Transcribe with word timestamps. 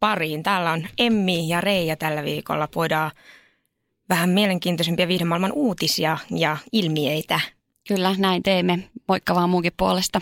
pariin. 0.00 0.42
Täällä 0.42 0.72
on 0.72 0.86
Emmi 0.98 1.48
ja 1.48 1.60
Reija 1.60 1.96
tällä 1.96 2.24
viikolla. 2.24 2.68
Voidaan 2.74 3.10
vähän 4.08 4.30
mielenkiintoisempia 4.30 5.08
viihdemaailman 5.08 5.52
uutisia 5.52 6.18
ja 6.30 6.56
ilmiöitä. 6.72 7.40
Kyllä, 7.88 8.14
näin 8.18 8.42
teemme. 8.42 8.78
Moikka 9.08 9.34
vaan 9.34 9.50
munkin 9.50 9.72
puolesta. 9.76 10.20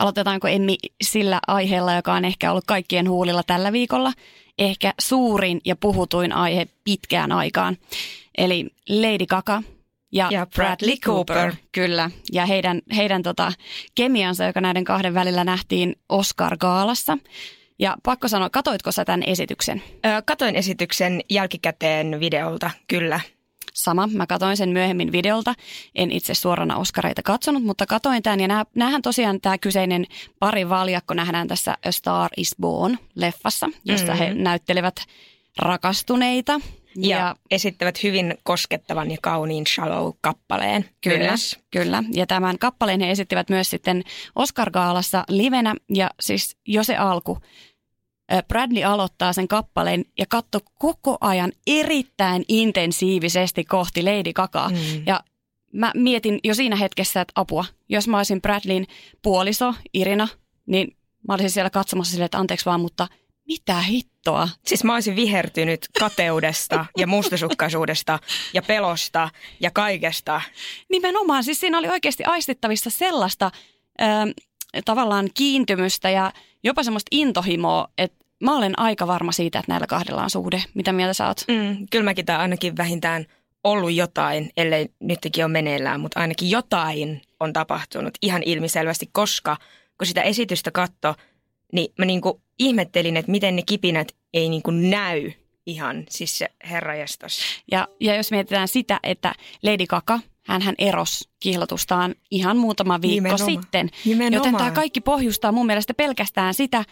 Aloitetaanko 0.00 0.48
Emmi 0.48 0.76
sillä 1.02 1.40
aiheella, 1.46 1.94
joka 1.94 2.14
on 2.14 2.24
ehkä 2.24 2.50
ollut 2.50 2.64
kaikkien 2.66 3.10
huulilla 3.10 3.42
tällä 3.42 3.72
viikolla. 3.72 4.12
Ehkä 4.58 4.94
suurin 5.00 5.60
ja 5.64 5.76
puhutuin 5.76 6.32
aihe 6.32 6.66
pitkään 6.84 7.32
aikaan. 7.32 7.76
Eli 8.38 8.66
Lady 8.88 9.26
Gaga 9.26 9.62
ja, 10.12 10.28
Ja 10.30 10.46
Bradley 10.46 10.96
Cooper. 10.96 11.54
Kyllä, 11.72 12.10
ja 12.32 12.46
heidän, 12.46 12.82
heidän 12.96 13.22
tota, 13.22 13.52
kemiansa, 13.94 14.44
joka 14.44 14.60
näiden 14.60 14.84
kahden 14.84 15.14
välillä 15.14 15.44
nähtiin 15.44 15.96
Oscar-gaalassa. 16.08 17.18
Ja 17.78 17.96
pakko 18.02 18.28
sanoa, 18.28 18.50
katoitko 18.50 18.92
sä 18.92 19.04
tämän 19.04 19.22
esityksen? 19.22 19.82
Katoin 20.24 20.56
esityksen 20.56 21.20
jälkikäteen 21.30 22.20
videolta, 22.20 22.70
kyllä. 22.88 23.20
Sama, 23.74 24.06
mä 24.06 24.26
katoin 24.26 24.56
sen 24.56 24.68
myöhemmin 24.68 25.12
videolta. 25.12 25.54
En 25.94 26.12
itse 26.12 26.34
suorana 26.34 26.76
Oscareita 26.76 27.22
katsonut, 27.22 27.62
mutta 27.62 27.86
katoin 27.86 28.22
tämän. 28.22 28.40
Ja 28.40 28.48
nää, 28.48 28.64
näähän 28.74 29.02
tosiaan 29.02 29.40
tämä 29.40 29.58
kyseinen 29.58 30.06
pari 30.38 30.68
valjakko 30.68 31.14
nähdään 31.14 31.48
tässä 31.48 31.76
A 31.86 31.92
Star 31.92 32.30
is 32.36 32.56
Born-leffassa, 32.62 33.70
jossa 33.84 34.12
mm-hmm. 34.12 34.26
he 34.26 34.34
näyttelevät 34.34 34.96
rakastuneita. 35.58 36.60
Ja, 36.96 37.18
ja 37.18 37.36
esittävät 37.50 38.02
hyvin 38.02 38.34
koskettavan 38.42 39.10
ja 39.10 39.16
kauniin 39.22 39.64
Shallow-kappaleen 39.66 40.84
Kyllä, 41.00 41.18
myös. 41.18 41.58
kyllä. 41.70 42.02
Ja 42.12 42.26
tämän 42.26 42.58
kappaleen 42.58 43.00
he 43.00 43.10
esittivät 43.10 43.48
myös 43.48 43.70
sitten 43.70 44.02
Oscar-gaalassa 44.36 45.24
livenä. 45.28 45.74
Ja 45.94 46.10
siis 46.20 46.56
jo 46.66 46.84
se 46.84 46.96
alku. 46.96 47.38
Bradley 48.48 48.84
aloittaa 48.84 49.32
sen 49.32 49.48
kappaleen 49.48 50.04
ja 50.18 50.26
katso 50.28 50.58
koko 50.78 51.18
ajan 51.20 51.52
erittäin 51.66 52.44
intensiivisesti 52.48 53.64
kohti 53.64 54.02
Lady 54.02 54.32
Gagaa. 54.32 54.68
Mm. 54.68 54.76
Ja 55.06 55.20
mä 55.72 55.92
mietin 55.94 56.40
jo 56.44 56.54
siinä 56.54 56.76
hetkessä, 56.76 57.20
että 57.20 57.32
apua, 57.34 57.64
jos 57.88 58.08
mä 58.08 58.16
olisin 58.16 58.42
Bradleyn 58.42 58.86
puoliso 59.22 59.74
Irina, 59.94 60.28
niin 60.66 60.96
mä 61.28 61.34
olisin 61.34 61.50
siellä 61.50 61.70
katsomassa 61.70 62.10
silleen, 62.10 62.24
että 62.26 62.38
anteeksi 62.38 62.66
vaan, 62.66 62.80
mutta 62.80 63.08
mitä 63.46 63.80
hittoa? 63.80 64.48
Siis 64.66 64.84
mä 64.84 64.94
olisin 64.94 65.16
vihertynyt 65.16 65.88
kateudesta 65.98 66.86
ja 66.96 67.06
mustasukkaisuudesta 67.06 68.18
ja 68.54 68.62
pelosta 68.62 69.30
ja 69.60 69.70
kaikesta. 69.70 70.40
Nimenomaan, 70.90 71.44
siis 71.44 71.60
siinä 71.60 71.78
oli 71.78 71.88
oikeasti 71.88 72.24
aistittavissa 72.24 72.90
sellaista 72.90 73.50
tavallaan 74.84 75.28
kiintymystä 75.34 76.10
ja 76.10 76.32
jopa 76.64 76.82
semmoista 76.82 77.08
intohimoa, 77.10 77.88
että 77.98 78.24
mä 78.42 78.56
olen 78.56 78.78
aika 78.78 79.06
varma 79.06 79.32
siitä, 79.32 79.58
että 79.58 79.72
näillä 79.72 79.86
kahdella 79.86 80.22
on 80.22 80.30
suhde. 80.30 80.62
Mitä 80.74 80.92
mieltä 80.92 81.14
sä 81.14 81.26
oot? 81.26 81.44
Mm, 81.48 81.86
kyllä 81.90 82.04
mäkin 82.04 82.26
tää 82.26 82.38
ainakin 82.38 82.76
vähintään 82.76 83.26
ollut 83.64 83.92
jotain, 83.92 84.50
ellei 84.56 84.88
nytkin 85.00 85.44
ole 85.44 85.52
meneillään, 85.52 86.00
mutta 86.00 86.20
ainakin 86.20 86.50
jotain 86.50 87.22
on 87.40 87.52
tapahtunut 87.52 88.14
ihan 88.22 88.42
ilmiselvästi, 88.42 89.08
koska 89.12 89.56
kun 89.98 90.06
sitä 90.06 90.22
esitystä 90.22 90.70
katto, 90.70 91.14
niin 91.72 91.92
mä 91.98 92.04
niinku 92.04 92.40
ihmettelin, 92.58 93.16
että 93.16 93.30
miten 93.30 93.56
ne 93.56 93.62
kipinät 93.66 94.12
ei 94.34 94.48
niinku 94.48 94.70
näy 94.70 95.32
ihan, 95.66 96.04
siis 96.10 96.38
se 96.38 96.48
herrajestas. 96.70 97.40
Ja, 97.70 97.88
ja 98.00 98.16
jos 98.16 98.30
mietitään 98.30 98.68
sitä, 98.68 99.00
että 99.02 99.34
Lady 99.62 99.86
Gaga, 99.86 100.20
hän 100.46 100.74
eros 100.78 101.28
kihlatustaan 101.40 102.14
ihan 102.30 102.56
muutama 102.56 103.00
viikko 103.02 103.14
Nimenomaan. 103.14 103.50
sitten. 103.62 103.90
Nimenomaan. 104.04 104.32
Joten 104.32 104.56
tämä 104.56 104.70
kaikki 104.70 105.00
pohjustaa 105.00 105.52
mun 105.52 105.66
mielestä 105.66 105.94
pelkästään 105.94 106.54
sitä, 106.54 106.84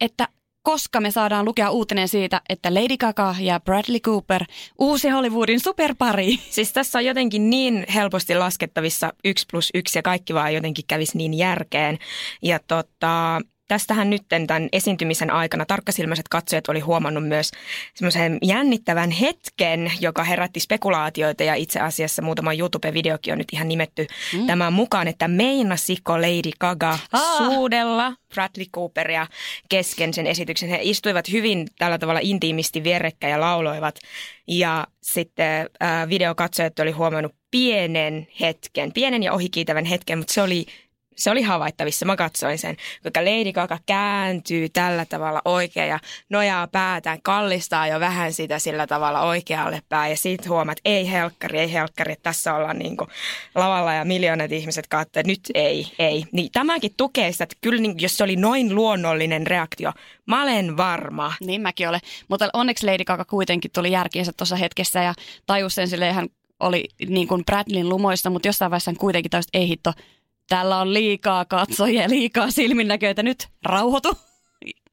että 0.00 0.28
koska 0.62 1.00
me 1.00 1.10
saadaan 1.10 1.44
lukea 1.44 1.70
uutinen 1.70 2.08
siitä, 2.08 2.40
että 2.48 2.74
Lady 2.74 2.96
Gaga 2.96 3.34
ja 3.40 3.60
Bradley 3.60 4.00
Cooper, 4.00 4.44
uusi 4.78 5.08
Hollywoodin 5.08 5.60
superpari. 5.60 6.36
Siis 6.50 6.72
tässä 6.72 6.98
on 6.98 7.04
jotenkin 7.04 7.50
niin 7.50 7.86
helposti 7.94 8.34
laskettavissa 8.34 9.12
yksi 9.24 9.46
plus 9.50 9.70
yksi 9.74 9.98
ja 9.98 10.02
kaikki 10.02 10.34
vaan 10.34 10.54
jotenkin 10.54 10.84
kävisi 10.88 11.18
niin 11.18 11.34
järkeen. 11.34 11.98
Ja 12.42 12.58
tota, 12.58 13.40
tästähän 13.70 14.10
nyt 14.10 14.22
tämän 14.28 14.68
esiintymisen 14.72 15.30
aikana 15.30 15.66
tarkkasilmäiset 15.66 16.28
katsojat 16.28 16.68
oli 16.68 16.80
huomannut 16.80 17.28
myös 17.28 17.50
semmoisen 17.94 18.38
jännittävän 18.42 19.10
hetken, 19.10 19.92
joka 20.00 20.24
herätti 20.24 20.60
spekulaatioita 20.60 21.42
ja 21.42 21.54
itse 21.54 21.80
asiassa 21.80 22.22
muutama 22.22 22.52
YouTube-videokin 22.52 23.32
on 23.32 23.38
nyt 23.38 23.48
ihan 23.52 23.68
nimetty 23.68 24.06
mm. 24.32 24.46
tämän 24.46 24.72
mukaan, 24.72 25.08
että 25.08 25.28
meinasiko 25.28 26.20
Lady 26.20 26.50
Gaga 26.60 26.98
Aa. 27.12 27.38
suudella 27.38 28.12
Bradley 28.34 28.66
Cooperia 28.74 29.26
kesken 29.68 30.14
sen 30.14 30.26
esityksen. 30.26 30.68
He 30.68 30.78
istuivat 30.82 31.32
hyvin 31.32 31.68
tällä 31.78 31.98
tavalla 31.98 32.20
intiimisti 32.22 32.84
vierekkäin 32.84 33.30
ja 33.30 33.40
lauloivat 33.40 33.98
ja 34.48 34.86
sitten 35.02 35.68
äh, 35.82 36.08
videokatsojat 36.08 36.78
oli 36.78 36.90
huomannut 36.90 37.34
pienen 37.50 38.26
hetken, 38.40 38.92
pienen 38.92 39.22
ja 39.22 39.32
ohikiitävän 39.32 39.84
hetken, 39.84 40.18
mutta 40.18 40.32
se 40.32 40.42
oli 40.42 40.66
se 41.20 41.30
oli 41.30 41.42
havaittavissa, 41.42 42.06
mä 42.06 42.16
katsoin 42.16 42.58
sen, 42.58 42.76
kuinka 43.02 43.20
Lady 43.20 43.52
Gaga 43.52 43.78
kääntyy 43.86 44.68
tällä 44.68 45.04
tavalla 45.04 45.42
oikein 45.44 45.88
ja 45.88 45.98
nojaa 46.28 46.66
päätään, 46.66 47.22
kallistaa 47.22 47.86
jo 47.86 48.00
vähän 48.00 48.32
sitä 48.32 48.58
sillä 48.58 48.86
tavalla 48.86 49.20
oikealle 49.20 49.82
päin 49.88 50.10
ja 50.10 50.16
sitten 50.16 50.50
huomaat, 50.50 50.78
että 50.78 50.90
ei 50.90 51.10
helkkari, 51.10 51.58
ei 51.58 51.72
helkkari, 51.72 52.12
että 52.12 52.22
tässä 52.22 52.54
ollaan 52.54 52.78
niin 52.78 52.96
kuin 52.96 53.10
lavalla 53.54 53.94
ja 53.94 54.04
miljoonat 54.04 54.52
ihmiset 54.52 54.86
katsovat, 54.86 55.26
nyt 55.26 55.40
ei, 55.54 55.92
ei. 55.98 56.24
Niin 56.32 56.52
tämäkin 56.52 56.94
tukee 56.96 57.32
sitä, 57.32 57.44
että 57.44 57.56
kyllä 57.60 57.82
niin, 57.82 57.94
jos 58.00 58.16
se 58.16 58.24
oli 58.24 58.36
noin 58.36 58.74
luonnollinen 58.74 59.46
reaktio, 59.46 59.92
mä 60.26 60.42
olen 60.42 60.76
varma. 60.76 61.32
Niin 61.40 61.60
mäkin 61.60 61.88
olen. 61.88 62.00
Mutta 62.28 62.48
onneksi 62.52 62.86
Lady 62.86 63.04
Gaga 63.04 63.24
kuitenkin 63.24 63.70
tuli 63.74 63.92
järkiinsä 63.92 64.32
tuossa 64.36 64.56
hetkessä 64.56 65.02
ja 65.02 65.14
tajusi 65.46 65.74
sen 65.74 65.88
silleen, 65.88 66.14
hän 66.14 66.28
oli 66.60 66.84
niin 67.08 67.28
kuin 67.28 67.44
Bradleyn 67.44 67.88
lumoista, 67.88 68.30
mutta 68.30 68.48
jossain 68.48 68.70
vaiheessa 68.70 68.92
kuitenkin 68.98 69.30
että 69.36 69.58
ei 69.58 69.68
hitto, 69.68 69.92
täällä 70.50 70.78
on 70.78 70.94
liikaa 70.94 71.44
katsojia, 71.44 72.10
liikaa 72.10 72.50
silminnäköitä, 72.50 73.22
nyt 73.22 73.48
rauhoitu. 73.64 74.18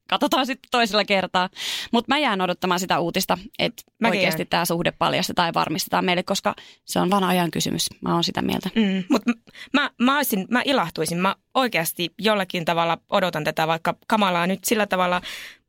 Katsotaan 0.08 0.46
sitten 0.46 0.68
toisella 0.70 1.04
kertaa. 1.04 1.48
Mutta 1.92 2.14
mä 2.14 2.18
jään 2.18 2.40
odottamaan 2.40 2.80
sitä 2.80 2.98
uutista, 2.98 3.38
että 3.58 3.82
Mäkin 4.00 4.18
oikeasti 4.18 4.44
tämä 4.44 4.64
suhde 4.64 4.92
paljastetaan 4.92 5.48
ja 5.48 5.54
varmistetaan 5.54 6.04
meille, 6.04 6.22
koska 6.22 6.54
se 6.84 7.00
on 7.00 7.10
vaan 7.10 7.24
ajan 7.24 7.50
kysymys. 7.50 7.86
Mä 8.00 8.14
oon 8.14 8.24
sitä 8.24 8.42
mieltä. 8.42 8.70
Mm, 8.74 9.04
mutta 9.10 9.32
mä, 9.72 9.90
mä, 9.98 10.16
olisin, 10.16 10.46
mä 10.50 10.62
ilahtuisin, 10.64 11.18
mä 11.18 11.36
oikeasti 11.54 12.14
jollakin 12.18 12.64
tavalla 12.64 12.98
odotan 13.10 13.44
tätä, 13.44 13.66
vaikka 13.66 13.94
kamalaa 14.06 14.46
nyt 14.46 14.64
sillä 14.64 14.86
tavalla 14.86 15.22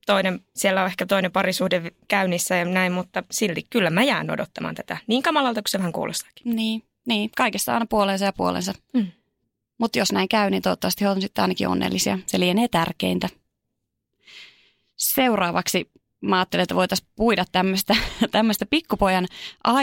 toinen, 0.05 0.39
siellä 0.55 0.81
on 0.81 0.87
ehkä 0.87 1.05
toinen 1.05 1.31
parisuhde 1.31 1.91
käynnissä 2.07 2.55
ja 2.55 2.65
näin, 2.65 2.91
mutta 2.91 3.23
silti 3.31 3.65
kyllä 3.69 3.89
mä 3.89 4.03
jään 4.03 4.31
odottamaan 4.31 4.75
tätä. 4.75 4.97
Niin 5.07 5.23
kamalalta 5.23 5.61
kuin 5.61 5.69
se 5.69 5.77
vähän 5.77 5.93
kuulostaakin. 5.93 6.55
Niin, 6.55 6.83
niin. 7.07 7.29
kaikessa 7.37 7.73
aina 7.73 7.85
puolensa 7.89 8.25
ja 8.25 8.33
puolensa. 8.33 8.73
Mm. 8.93 9.07
Mutta 9.79 9.99
jos 9.99 10.11
näin 10.11 10.29
käy, 10.29 10.49
niin 10.49 10.61
toivottavasti 10.61 11.03
he 11.05 11.09
on 11.09 11.21
sitten 11.21 11.41
ainakin 11.41 11.67
onnellisia. 11.67 12.19
Se 12.25 12.39
lienee 12.39 12.67
tärkeintä. 12.67 13.29
Seuraavaksi 14.95 15.91
mä 16.21 16.37
ajattelin, 16.37 16.63
että 16.63 16.75
voitaisiin 16.75 17.09
puida 17.15 17.45
tämmöistä, 18.31 18.65
pikkupojan 18.69 19.25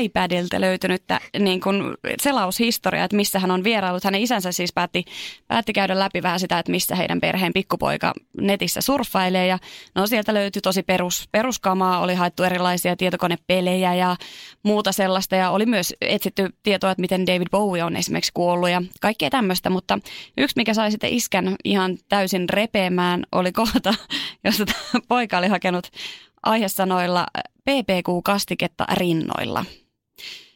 iPadilta 0.00 0.60
löytynyttä 0.60 1.20
niin 1.38 1.60
kuin 1.60 1.82
selaushistoriaa, 2.22 3.04
että 3.04 3.16
missä 3.16 3.38
hän 3.38 3.50
on 3.50 3.64
vierailut. 3.64 4.04
Hänen 4.04 4.22
isänsä 4.22 4.52
siis 4.52 4.72
päätti, 4.72 5.04
päätti 5.48 5.72
käydä 5.72 5.98
läpi 5.98 6.22
vähän 6.22 6.40
sitä, 6.40 6.58
että 6.58 6.72
missä 6.72 6.96
heidän 6.96 7.20
perheen 7.20 7.52
pikkupoika 7.52 8.12
netissä 8.40 8.80
surffailee. 8.80 9.46
Ja 9.46 9.58
no 9.94 10.06
sieltä 10.06 10.34
löytyi 10.34 10.62
tosi 10.62 10.82
perus, 10.82 11.28
peruskamaa, 11.32 12.00
oli 12.00 12.14
haettu 12.14 12.42
erilaisia 12.42 12.96
tietokonepelejä 12.96 13.94
ja 13.94 14.16
muuta 14.62 14.92
sellaista. 14.92 15.36
Ja 15.36 15.50
oli 15.50 15.66
myös 15.66 15.94
etsitty 16.00 16.50
tietoa, 16.62 16.90
että 16.90 17.00
miten 17.00 17.26
David 17.26 17.48
Bowie 17.50 17.84
on 17.84 17.96
esimerkiksi 17.96 18.32
kuollut 18.34 18.70
ja 18.70 18.82
kaikkea 19.00 19.30
tämmöistä. 19.30 19.70
Mutta 19.70 19.98
yksi, 20.38 20.56
mikä 20.56 20.74
sai 20.74 20.90
sitten 20.90 21.10
iskän 21.10 21.56
ihan 21.64 21.98
täysin 22.08 22.48
repeämään, 22.48 23.26
oli 23.32 23.52
kohta, 23.52 23.94
jossa 24.44 24.64
poika 25.08 25.38
oli 25.38 25.48
hakenut 25.48 25.90
aiheesanoilla 26.42 27.26
PPQ-kastiketta 27.64 28.84
rinnoilla. 28.92 29.64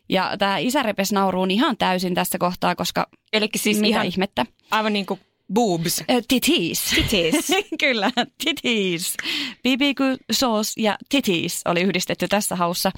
Ja 0.08 0.36
tämä 0.38 0.58
isä 0.58 0.82
repes 0.82 1.12
nauruun 1.12 1.50
ihan 1.50 1.76
täysin 1.76 2.14
tässä 2.14 2.38
kohtaa, 2.38 2.74
koska 2.74 3.06
Eli 3.32 3.48
siis 3.56 3.80
mitä 3.80 3.88
ihan 3.88 4.06
ihmettä. 4.06 4.46
aivan 4.70 4.92
niin 4.92 5.06
kuin 5.06 5.20
Boobs. 5.54 6.00
Äh, 6.00 6.16
titis. 6.28 6.82
Titis. 6.94 7.48
Kyllä, 7.80 8.10
titis. 8.44 9.16
BBQ 9.62 10.00
sauce 10.32 10.72
ja 10.76 10.96
titis 11.08 11.60
oli 11.64 11.80
yhdistetty 11.80 12.28
tässä 12.28 12.56
haussa. 12.56 12.92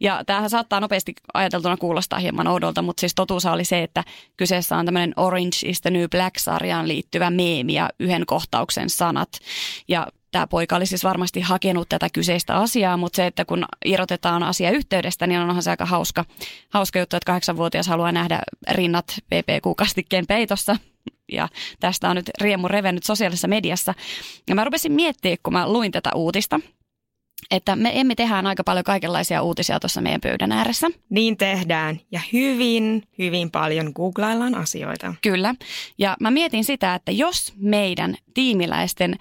Ja 0.00 0.22
tämähän 0.26 0.50
saattaa 0.50 0.80
nopeasti 0.80 1.14
ajateltuna 1.34 1.76
kuulostaa 1.76 2.18
hieman 2.18 2.46
oudolta, 2.46 2.82
mutta 2.82 3.00
siis 3.00 3.14
totuus 3.14 3.46
oli 3.46 3.64
se, 3.64 3.82
että 3.82 4.04
kyseessä 4.36 4.76
on 4.76 4.84
tämmöinen 4.84 5.12
Orange 5.16 5.56
is 5.64 5.80
the 5.80 5.90
New 5.90 6.04
Black-sarjaan 6.10 6.88
liittyvä 6.88 7.30
meemi 7.30 7.74
ja 7.74 7.90
yhden 8.00 8.26
kohtauksen 8.26 8.90
sanat. 8.90 9.28
Ja 9.88 10.06
tämä 10.32 10.46
poika 10.46 10.76
oli 10.76 10.86
siis 10.86 11.04
varmasti 11.04 11.40
hakenut 11.40 11.88
tätä 11.88 12.08
kyseistä 12.12 12.56
asiaa, 12.56 12.96
mutta 12.96 13.16
se, 13.16 13.26
että 13.26 13.44
kun 13.44 13.64
irrotetaan 13.84 14.42
asia 14.42 14.70
yhteydestä, 14.70 15.26
niin 15.26 15.40
onhan 15.40 15.62
se 15.62 15.70
aika 15.70 15.86
hauska, 15.86 16.24
hauska 16.68 16.98
juttu, 16.98 17.16
että 17.16 17.26
kahdeksanvuotias 17.26 17.86
haluaa 17.86 18.12
nähdä 18.12 18.40
rinnat 18.70 19.18
PPQ-kastikkeen 19.26 20.26
peitossa. 20.26 20.76
Ja 21.32 21.48
tästä 21.80 22.10
on 22.10 22.16
nyt 22.16 22.30
riemu 22.40 22.68
revennyt 22.68 23.04
sosiaalisessa 23.04 23.48
mediassa. 23.48 23.94
Ja 24.48 24.54
mä 24.54 24.64
rupesin 24.64 24.92
miettimään, 24.92 25.38
kun 25.42 25.52
mä 25.52 25.72
luin 25.72 25.92
tätä 25.92 26.10
uutista, 26.14 26.60
että 27.50 27.76
me 27.76 28.00
emme 28.00 28.14
tehdään 28.14 28.46
aika 28.46 28.64
paljon 28.64 28.84
kaikenlaisia 28.84 29.42
uutisia 29.42 29.80
tuossa 29.80 30.00
meidän 30.00 30.20
pöydän 30.20 30.52
ääressä. 30.52 30.88
Niin 31.10 31.36
tehdään. 31.36 32.00
Ja 32.12 32.20
hyvin, 32.32 33.02
hyvin 33.18 33.50
paljon 33.50 33.92
googlaillaan 33.94 34.54
asioita. 34.54 35.14
Kyllä. 35.22 35.54
Ja 35.98 36.16
mä 36.20 36.30
mietin 36.30 36.64
sitä, 36.64 36.94
että 36.94 37.12
jos 37.12 37.52
meidän 37.56 38.16
tiimiläisten 38.34 39.16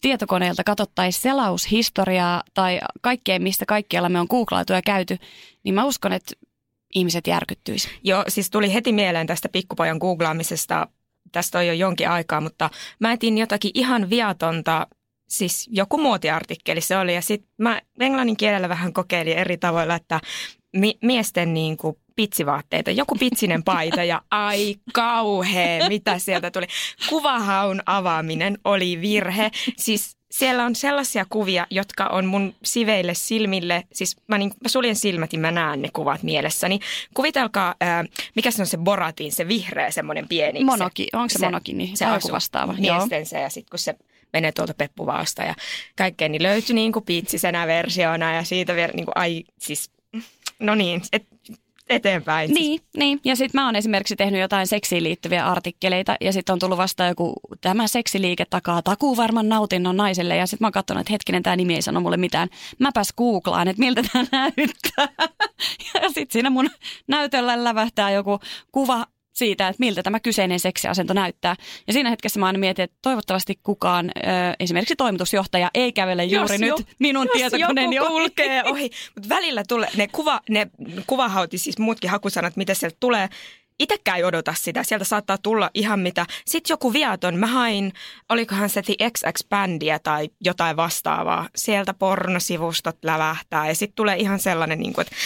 tietokoneelta 0.00 0.64
katsottaisiin 0.64 1.22
selaushistoriaa 1.22 2.42
tai 2.54 2.80
kaikkea, 3.00 3.40
mistä 3.40 3.66
kaikkialla 3.66 4.08
me 4.08 4.20
on 4.20 4.26
googlaitu 4.30 4.72
ja 4.72 4.82
käyty, 4.82 5.18
niin 5.64 5.74
mä 5.74 5.84
uskon, 5.84 6.12
että 6.12 6.32
ihmiset 6.94 7.26
järkyttyisi. 7.26 7.88
Joo, 8.04 8.24
siis 8.28 8.50
tuli 8.50 8.74
heti 8.74 8.92
mieleen 8.92 9.26
tästä 9.26 9.48
pikkupojan 9.48 9.98
googlaamisesta. 9.98 10.88
Tästä 11.32 11.58
on 11.58 11.66
jo 11.66 11.72
jonkin 11.72 12.08
aikaa, 12.08 12.40
mutta 12.40 12.70
mä 13.00 13.12
etin 13.12 13.38
jotakin 13.38 13.70
ihan 13.74 14.10
viatonta, 14.10 14.86
siis 15.28 15.68
joku 15.72 15.98
muotiartikkeli 15.98 16.80
se 16.80 16.98
oli. 16.98 17.14
Ja 17.14 17.22
sitten 17.22 17.50
mä 17.58 17.80
englannin 18.00 18.36
kielellä 18.36 18.68
vähän 18.68 18.92
kokeilin 18.92 19.38
eri 19.38 19.56
tavoilla, 19.56 19.94
että 19.94 20.20
mi- 20.76 20.98
miesten 21.02 21.54
niin 21.54 21.76
kuin 21.76 21.96
pitsivaatteita, 22.16 22.90
joku 22.90 23.16
pitsinen 23.18 23.62
paita 23.62 24.04
ja 24.04 24.22
ai 24.30 24.74
kauhea, 24.92 25.88
mitä 25.88 26.18
sieltä 26.18 26.50
tuli. 26.50 26.66
Kuvahaun 27.08 27.82
avaaminen 27.86 28.58
oli 28.64 29.00
virhe. 29.00 29.50
Siis 29.76 30.16
siellä 30.30 30.64
on 30.64 30.74
sellaisia 30.74 31.26
kuvia, 31.30 31.66
jotka 31.70 32.06
on 32.06 32.26
mun 32.26 32.54
siveille 32.64 33.14
silmille, 33.14 33.84
siis 33.92 34.16
mä, 34.26 34.38
niin, 34.38 34.50
mä 34.62 34.68
suljen 34.68 34.96
silmät 34.96 35.32
ja 35.32 35.38
mä 35.38 35.50
näen 35.50 35.82
ne 35.82 35.88
kuvat 35.92 36.22
mielessäni. 36.22 36.80
Kuvitelkaa, 37.14 37.74
ää, 37.80 38.04
mikä 38.34 38.50
se 38.50 38.62
on 38.62 38.66
se 38.66 38.76
Boratin, 38.76 39.32
se 39.32 39.48
vihreä 39.48 39.90
semmoinen 39.90 40.28
pieni. 40.28 40.64
Monoki, 40.64 41.08
onko 41.12 41.28
se, 41.28 41.38
se 41.38 41.46
monoki, 41.46 41.72
niin 41.72 41.96
se 41.96 42.04
joku 42.04 42.32
vastaava. 42.32 42.72
Miesten 42.72 43.26
se 43.26 43.40
ja 43.40 43.50
sitten 43.50 43.70
kun 43.70 43.78
se 43.78 43.94
menee 44.32 44.52
tuolta 44.52 44.74
peppuvaasta 44.74 45.42
ja 45.42 45.54
kaikkeen, 45.96 46.32
niin 46.32 46.42
löytyi 46.42 46.74
niin 46.74 46.92
kuin 46.92 47.04
pitsisenä 47.04 47.66
versiona 47.66 48.34
ja 48.34 48.44
siitä 48.44 48.74
vielä 48.74 48.92
niin 48.92 49.06
kuin, 49.06 49.16
ai 49.16 49.44
siis, 49.58 49.90
no 50.58 50.74
niin, 50.74 51.02
et, 51.12 51.26
eteenpäin. 51.88 52.54
Niin, 52.54 52.80
niin. 52.96 53.20
ja 53.24 53.36
sitten 53.36 53.60
mä 53.60 53.66
oon 53.66 53.76
esimerkiksi 53.76 54.16
tehnyt 54.16 54.40
jotain 54.40 54.66
seksiin 54.66 55.02
liittyviä 55.02 55.46
artikkeleita 55.46 56.16
ja 56.20 56.32
sitten 56.32 56.52
on 56.52 56.58
tullut 56.58 56.78
vasta 56.78 57.04
joku, 57.04 57.34
tämä 57.60 57.86
seksiliike 57.86 58.44
takaa 58.50 58.82
takuu 58.82 59.16
varman 59.16 59.48
nautinnon 59.48 59.96
naiselle 59.96 60.36
ja 60.36 60.46
sitten 60.46 60.64
mä 60.64 60.66
oon 60.66 60.72
katsonut, 60.72 61.00
että 61.00 61.12
hetkinen, 61.12 61.42
tämä 61.42 61.56
nimi 61.56 61.74
ei 61.74 61.82
sano 61.82 62.00
mulle 62.00 62.16
mitään. 62.16 62.48
Mäpäs 62.78 63.12
googlaan, 63.16 63.68
että 63.68 63.80
miltä 63.80 64.02
tämä 64.12 64.24
näyttää. 64.32 65.28
ja 65.94 66.08
sitten 66.08 66.32
siinä 66.32 66.50
mun 66.50 66.70
näytöllä 67.08 67.64
lävähtää 67.64 68.10
joku 68.10 68.40
kuva 68.72 69.06
siitä, 69.36 69.68
että 69.68 69.80
miltä 69.80 70.02
tämä 70.02 70.20
kyseinen 70.20 70.60
seksiasento 70.60 71.14
näyttää. 71.14 71.56
Ja 71.86 71.92
siinä 71.92 72.10
hetkessä 72.10 72.40
mä 72.40 72.46
aina 72.46 72.58
mietin, 72.58 72.82
että 72.82 72.96
toivottavasti 73.02 73.58
kukaan, 73.62 74.10
ö, 74.16 74.20
esimerkiksi 74.60 74.96
toimitusjohtaja, 74.96 75.70
ei 75.74 75.92
kävele 75.92 76.24
juuri 76.24 76.54
jos 76.54 76.60
nyt 76.60 76.68
jo, 76.68 76.78
minun 76.98 77.28
tietokoneeni 77.32 78.00
ohi. 78.00 78.08
kulkee 78.08 78.64
ohi. 78.64 78.90
Mutta 79.14 79.28
välillä 79.28 79.62
tulee, 79.68 79.88
ne, 79.96 80.08
kuva, 80.08 80.40
ne 80.48 80.70
kuvahauti, 81.06 81.58
siis 81.58 81.78
muutkin 81.78 82.10
hakusanat, 82.10 82.56
mitä 82.56 82.74
sieltä 82.74 82.96
tulee, 83.00 83.28
Itekään 83.78 84.18
ei 84.18 84.24
odota 84.24 84.54
sitä. 84.54 84.82
Sieltä 84.82 85.04
saattaa 85.04 85.38
tulla 85.38 85.70
ihan 85.74 86.00
mitä. 86.00 86.26
Sitten 86.44 86.72
joku 86.74 86.92
viaton. 86.92 87.36
Mä 87.36 87.46
hain, 87.46 87.92
olikohan 88.28 88.70
se 88.70 88.82
The 88.82 88.94
XX-bändiä 89.02 89.98
tai 89.98 90.28
jotain 90.40 90.76
vastaavaa. 90.76 91.48
Sieltä 91.56 91.94
pornosivustot 91.94 92.96
lävähtää 93.02 93.68
ja 93.68 93.74
sitten 93.74 93.96
tulee 93.96 94.16
ihan 94.16 94.38
sellainen, 94.38 94.78
niin 94.78 94.92
kuin, 94.92 95.06
että 95.06 95.16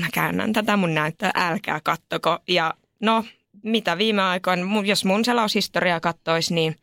mä 0.00 0.06
käännän 0.14 0.52
tätä 0.52 0.76
mun 0.76 0.94
näyttää, 0.94 1.30
älkää 1.34 1.80
kattoko. 1.80 2.38
Ja 2.48 2.74
no, 3.00 3.24
mitä 3.62 3.98
viime 3.98 4.22
aikoina, 4.22 4.82
jos 4.84 5.04
mun 5.04 5.24
selaushistoriaa 5.24 6.00
kattoisi, 6.00 6.54
niin 6.54 6.76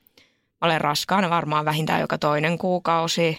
olen 0.62 0.82
raskaana 0.82 1.30
varmaan 1.30 1.66
vähintään 1.66 2.02
joka 2.02 2.18
toinen 2.18 2.58
kuukausi. 2.58 3.38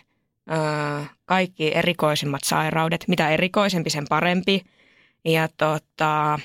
Öö, 0.50 1.04
kaikki 1.24 1.76
erikoisimmat 1.76 2.44
sairaudet, 2.44 3.04
mitä 3.08 3.30
erikoisempi 3.30 3.90
sen 3.90 4.06
parempi. 4.08 4.62
Ja 5.24 5.48
tota, 5.56 6.38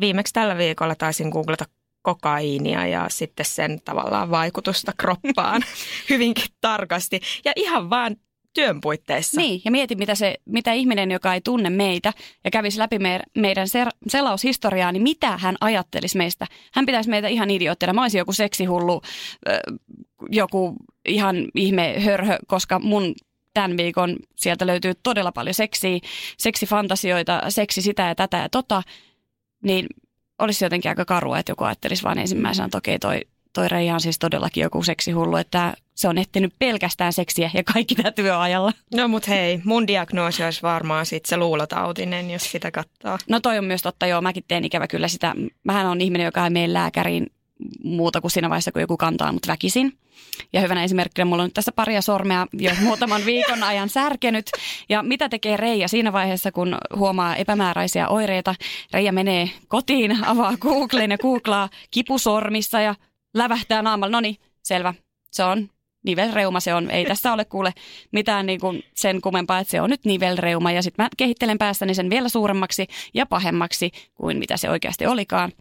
viimeksi 0.00 0.32
tällä 0.32 0.58
viikolla 0.58 0.94
taisin 0.94 1.28
googlata 1.28 1.64
kokaiinia 2.02 2.86
ja 2.86 3.06
sitten 3.10 3.46
sen 3.46 3.80
tavallaan 3.84 4.30
vaikutusta 4.30 4.92
kroppaan 4.98 5.62
hyvinkin 6.10 6.50
tarkasti. 6.60 7.20
Ja 7.44 7.52
ihan 7.56 7.90
vaan 7.90 8.16
työn 8.54 8.80
puitteissa. 8.80 9.40
Niin, 9.40 9.60
ja 9.64 9.70
mieti, 9.70 9.94
mitä, 9.94 10.14
se, 10.14 10.34
mitä 10.46 10.72
ihminen, 10.72 11.10
joka 11.10 11.34
ei 11.34 11.40
tunne 11.40 11.70
meitä 11.70 12.12
ja 12.44 12.50
kävisi 12.50 12.78
läpi 12.78 12.98
me, 12.98 13.20
meidän 13.38 13.68
ser, 13.68 13.88
selaushistoriaa, 14.08 14.92
niin 14.92 15.02
mitä 15.02 15.36
hän 15.36 15.56
ajattelisi 15.60 16.18
meistä? 16.18 16.46
Hän 16.72 16.86
pitäisi 16.86 17.10
meitä 17.10 17.28
ihan 17.28 17.50
idioottina. 17.50 17.92
Mä 17.92 18.02
olisin 18.02 18.18
joku 18.18 18.32
seksihullu, 18.32 19.02
joku 20.30 20.76
ihan 21.08 21.36
ihme 21.54 22.00
hörhö, 22.00 22.38
koska 22.46 22.78
mun 22.78 23.14
tämän 23.54 23.76
viikon 23.76 24.16
sieltä 24.36 24.66
löytyy 24.66 24.92
todella 25.02 25.32
paljon 25.32 25.54
seksiä, 25.54 25.98
seksifantasioita, 26.38 27.42
seksi 27.48 27.82
sitä 27.82 28.02
ja 28.02 28.14
tätä 28.14 28.36
ja 28.36 28.48
tota, 28.48 28.82
niin 29.64 29.86
olisi 30.38 30.64
jotenkin 30.64 30.88
aika 30.88 31.04
karua, 31.04 31.38
että 31.38 31.52
joku 31.52 31.64
ajattelisi 31.64 32.02
vaan 32.02 32.18
ensimmäisenä, 32.18 32.64
että 32.64 32.78
okei, 32.78 32.98
toi 32.98 33.20
toi 33.52 33.68
Reija 33.68 33.94
on 33.94 34.00
siis 34.00 34.18
todellakin 34.18 34.62
joku 34.62 34.82
seksihullu, 34.82 35.36
että 35.36 35.74
se 35.94 36.08
on 36.08 36.18
etsinyt 36.18 36.54
pelkästään 36.58 37.12
seksiä 37.12 37.50
ja 37.54 37.64
kaikki 37.64 37.94
tämä 37.94 38.10
työajalla. 38.10 38.72
No 38.94 39.08
mut 39.08 39.28
hei, 39.28 39.60
mun 39.64 39.86
diagnoosi 39.86 40.44
olisi 40.44 40.62
varmaan 40.62 41.06
sit 41.06 41.26
se 41.26 41.36
luulotautinen, 41.36 42.30
jos 42.30 42.52
sitä 42.52 42.70
katsoo. 42.70 43.18
No 43.28 43.40
toi 43.40 43.58
on 43.58 43.64
myös 43.64 43.82
totta, 43.82 44.06
joo, 44.06 44.20
mäkin 44.20 44.44
teen 44.48 44.64
ikävä 44.64 44.86
kyllä 44.86 45.08
sitä. 45.08 45.34
Mähän 45.64 45.86
on 45.86 46.00
ihminen, 46.00 46.24
joka 46.24 46.44
ei 46.44 46.50
mene 46.50 46.72
lääkäriin 46.72 47.26
muuta 47.84 48.20
kuin 48.20 48.30
siinä 48.30 48.50
vaiheessa, 48.50 48.72
kun 48.72 48.82
joku 48.82 48.96
kantaa 48.96 49.32
mut 49.32 49.46
väkisin. 49.46 49.92
Ja 50.52 50.60
hyvänä 50.60 50.84
esimerkkinä 50.84 51.24
mulla 51.24 51.42
on 51.42 51.46
nyt 51.46 51.54
tässä 51.54 51.72
paria 51.72 52.02
sormea 52.02 52.46
jo 52.52 52.70
muutaman 52.84 53.24
viikon 53.26 53.62
ajan 53.62 53.88
särkenyt. 53.88 54.50
Ja 54.88 55.02
mitä 55.02 55.28
tekee 55.28 55.56
Reija 55.56 55.88
siinä 55.88 56.12
vaiheessa, 56.12 56.52
kun 56.52 56.78
huomaa 56.96 57.36
epämääräisiä 57.36 58.08
oireita? 58.08 58.54
Reija 58.92 59.12
menee 59.12 59.50
kotiin, 59.68 60.24
avaa 60.24 60.56
Googlen 60.56 61.10
ja 61.10 61.18
googlaa 61.18 61.68
kipusormissa 61.90 62.80
ja 62.80 62.94
lävähtää 63.34 63.82
naamalla. 63.82 64.16
No 64.16 64.20
niin, 64.20 64.36
selvä. 64.62 64.94
Se 65.30 65.44
on 65.44 65.70
nivelreuma 66.02 66.60
se 66.60 66.74
on. 66.74 66.90
Ei 66.90 67.04
tässä 67.04 67.32
ole 67.32 67.44
kuule 67.44 67.72
mitään 68.12 68.46
niin 68.46 68.60
kuin 68.60 68.82
sen 68.94 69.20
kummempaa, 69.20 69.58
että 69.58 69.70
se 69.70 69.80
on 69.80 69.90
nyt 69.90 70.04
nivelreuma. 70.04 70.72
Ja 70.72 70.82
sitten 70.82 71.04
mä 71.04 71.08
kehittelen 71.16 71.58
päässäni 71.58 71.94
sen 71.94 72.10
vielä 72.10 72.28
suuremmaksi 72.28 72.86
ja 73.14 73.26
pahemmaksi 73.26 73.90
kuin 74.14 74.38
mitä 74.38 74.56
se 74.56 74.70
oikeasti 74.70 75.06
olikaan. 75.06 75.52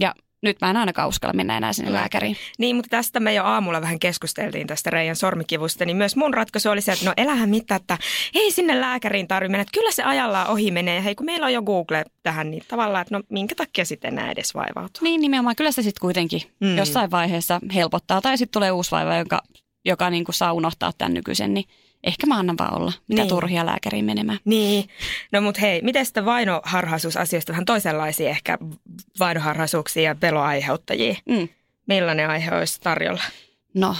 Ja 0.00 0.14
nyt 0.46 0.60
mä 0.60 0.70
en 0.70 0.76
ainakaan 0.76 1.08
uskalla 1.08 1.32
mennä 1.32 1.56
enää 1.56 1.72
sinne 1.72 1.92
lääkäriin. 1.92 2.36
Niin, 2.58 2.76
mutta 2.76 2.88
tästä 2.88 3.20
me 3.20 3.34
jo 3.34 3.44
aamulla 3.44 3.80
vähän 3.80 3.98
keskusteltiin 3.98 4.66
tästä 4.66 4.90
Reijan 4.90 5.16
sormikivusta, 5.16 5.84
niin 5.84 5.96
myös 5.96 6.16
mun 6.16 6.34
ratkaisu 6.34 6.70
oli 6.70 6.80
se, 6.80 6.92
että 6.92 7.04
no 7.04 7.12
elähän 7.16 7.48
mitään, 7.48 7.80
että 7.80 7.98
ei 8.34 8.50
sinne 8.50 8.80
lääkäriin 8.80 9.28
tarvitse 9.28 9.50
mennä, 9.50 9.62
että 9.62 9.78
kyllä 9.78 9.90
se 9.90 10.02
ajallaan 10.02 10.48
ohi 10.48 10.70
menee. 10.70 11.04
Hei, 11.04 11.14
kun 11.14 11.26
meillä 11.26 11.46
on 11.46 11.52
jo 11.52 11.62
Google 11.62 12.04
tähän, 12.22 12.50
niin 12.50 12.62
tavallaan, 12.68 13.02
että 13.02 13.16
no 13.16 13.22
minkä 13.28 13.54
takia 13.54 13.84
sitten 13.84 14.12
enää 14.12 14.30
edes 14.30 14.54
vaivautua. 14.54 15.00
Niin, 15.02 15.20
nimenomaan. 15.20 15.56
Kyllä 15.56 15.72
se 15.72 15.82
sitten 15.82 16.00
kuitenkin 16.00 16.42
mm. 16.60 16.76
jossain 16.76 17.10
vaiheessa 17.10 17.60
helpottaa, 17.74 18.20
tai 18.20 18.38
sitten 18.38 18.52
tulee 18.52 18.70
uusi 18.70 18.90
vaiva, 18.90 19.16
joka, 19.16 19.42
joka 19.84 20.10
niin 20.10 20.24
kuin 20.24 20.34
saa 20.34 20.52
unohtaa 20.52 20.92
tämän 20.98 21.14
nykyisen, 21.14 21.54
niin 21.54 21.64
ehkä 22.06 22.26
mä 22.26 22.38
annan 22.38 22.58
vaan 22.58 22.74
olla, 22.74 22.92
mitä 23.08 23.22
niin. 23.22 23.28
turhia 23.28 23.66
lääkäriin 23.66 24.04
menemään. 24.04 24.38
Niin, 24.44 24.88
no 25.32 25.40
mut 25.40 25.60
hei, 25.60 25.82
miten 25.82 26.06
sitten 26.06 26.24
vainoharhaisuusasioista 26.24 27.52
vähän 27.52 27.64
toisenlaisia 27.64 28.30
ehkä 28.30 28.58
vainoharhaisuuksia 29.20 30.02
ja 30.02 30.14
peloaiheuttajia? 30.14 31.14
Mm. 31.28 31.48
Millainen 31.86 32.30
aihe 32.30 32.56
olisi 32.56 32.80
tarjolla? 32.80 33.22
No, 33.74 33.96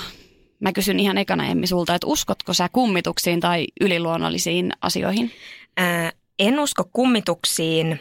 mä 0.60 0.72
kysyn 0.72 1.00
ihan 1.00 1.18
ekana 1.18 1.46
Emmi 1.46 1.66
sulta, 1.66 1.94
että 1.94 2.06
uskotko 2.06 2.52
sä 2.52 2.68
kummituksiin 2.72 3.40
tai 3.40 3.66
yliluonnollisiin 3.80 4.72
asioihin? 4.80 5.32
Ää, 5.76 6.12
en 6.38 6.60
usko 6.60 6.90
kummituksiin, 6.92 8.00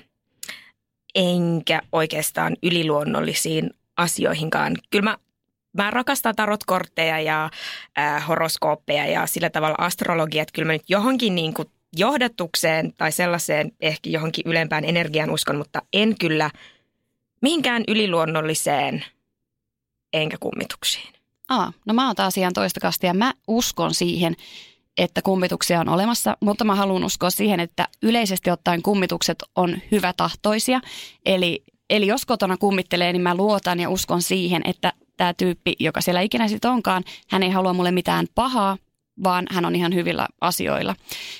enkä 1.16 1.82
oikeastaan 1.92 2.58
yliluonnollisiin 2.64 3.70
asioihinkaan. 3.98 4.76
Kyllä 4.90 5.04
mä 5.04 5.18
mä 5.78 5.92
rakastan 5.92 6.36
tarotkortteja 6.36 7.20
ja 7.20 7.50
äh, 8.00 8.28
horoskooppeja 8.28 9.06
ja 9.06 9.26
sillä 9.26 9.50
tavalla 9.50 9.76
astrologia, 9.78 10.42
että 10.42 10.54
kyllä 10.54 10.66
mä 10.66 10.74
nyt 10.74 10.90
johonkin 10.90 11.36
niin 11.36 11.54
kuin 11.54 11.70
johdatukseen 11.98 12.94
tai 12.98 13.12
sellaiseen 13.12 13.72
ehkä 13.82 14.10
johonkin 14.10 14.48
ylempään 14.48 14.86
energian 14.86 15.32
uskon, 15.32 15.58
mutta 15.58 15.82
en 15.94 16.16
kyllä 16.20 16.50
mihinkään 17.42 17.84
yliluonnolliseen 17.88 19.06
enkä 20.14 20.38
kummituksiin. 20.40 21.14
Aa, 21.50 21.74
no 21.86 21.94
mä 21.94 22.08
oon 22.08 22.16
taas 22.16 22.38
ihan 22.38 22.54
toista 22.54 22.80
kastia. 22.80 23.14
Mä 23.14 23.34
uskon 23.48 23.94
siihen, 23.94 24.36
että 24.98 25.22
kummituksia 25.22 25.80
on 25.80 25.90
olemassa, 25.90 26.38
mutta 26.40 26.64
mä 26.64 26.76
haluan 26.76 27.04
uskoa 27.04 27.30
siihen, 27.30 27.60
että 27.60 27.88
yleisesti 28.04 28.52
ottaen 28.52 28.82
kummitukset 28.82 29.44
on 29.56 29.78
hyvätahtoisia. 29.92 30.82
Eli, 31.26 31.64
eli 31.90 32.08
jos 32.08 32.26
kotona 32.26 32.58
kummittelee, 32.58 33.14
niin 33.14 33.22
mä 33.22 33.36
luotan 33.36 33.80
ja 33.80 33.90
uskon 33.90 34.22
siihen, 34.22 34.62
että 34.66 34.94
tämä 35.18 35.34
tyyppi, 35.34 35.76
joka 35.80 36.02
siellä 36.02 36.22
ikinä 36.22 36.48
sitten 36.48 36.72
onkaan, 36.72 37.04
hän 37.30 37.44
ei 37.44 37.50
halua 37.50 37.74
mulle 37.74 37.92
mitään 37.92 38.26
pahaa, 38.36 38.78
vaan 39.24 39.46
hän 39.52 39.66
on 39.66 39.76
ihan 39.76 39.94
hyvillä 39.94 40.28
asioilla. 40.42 40.96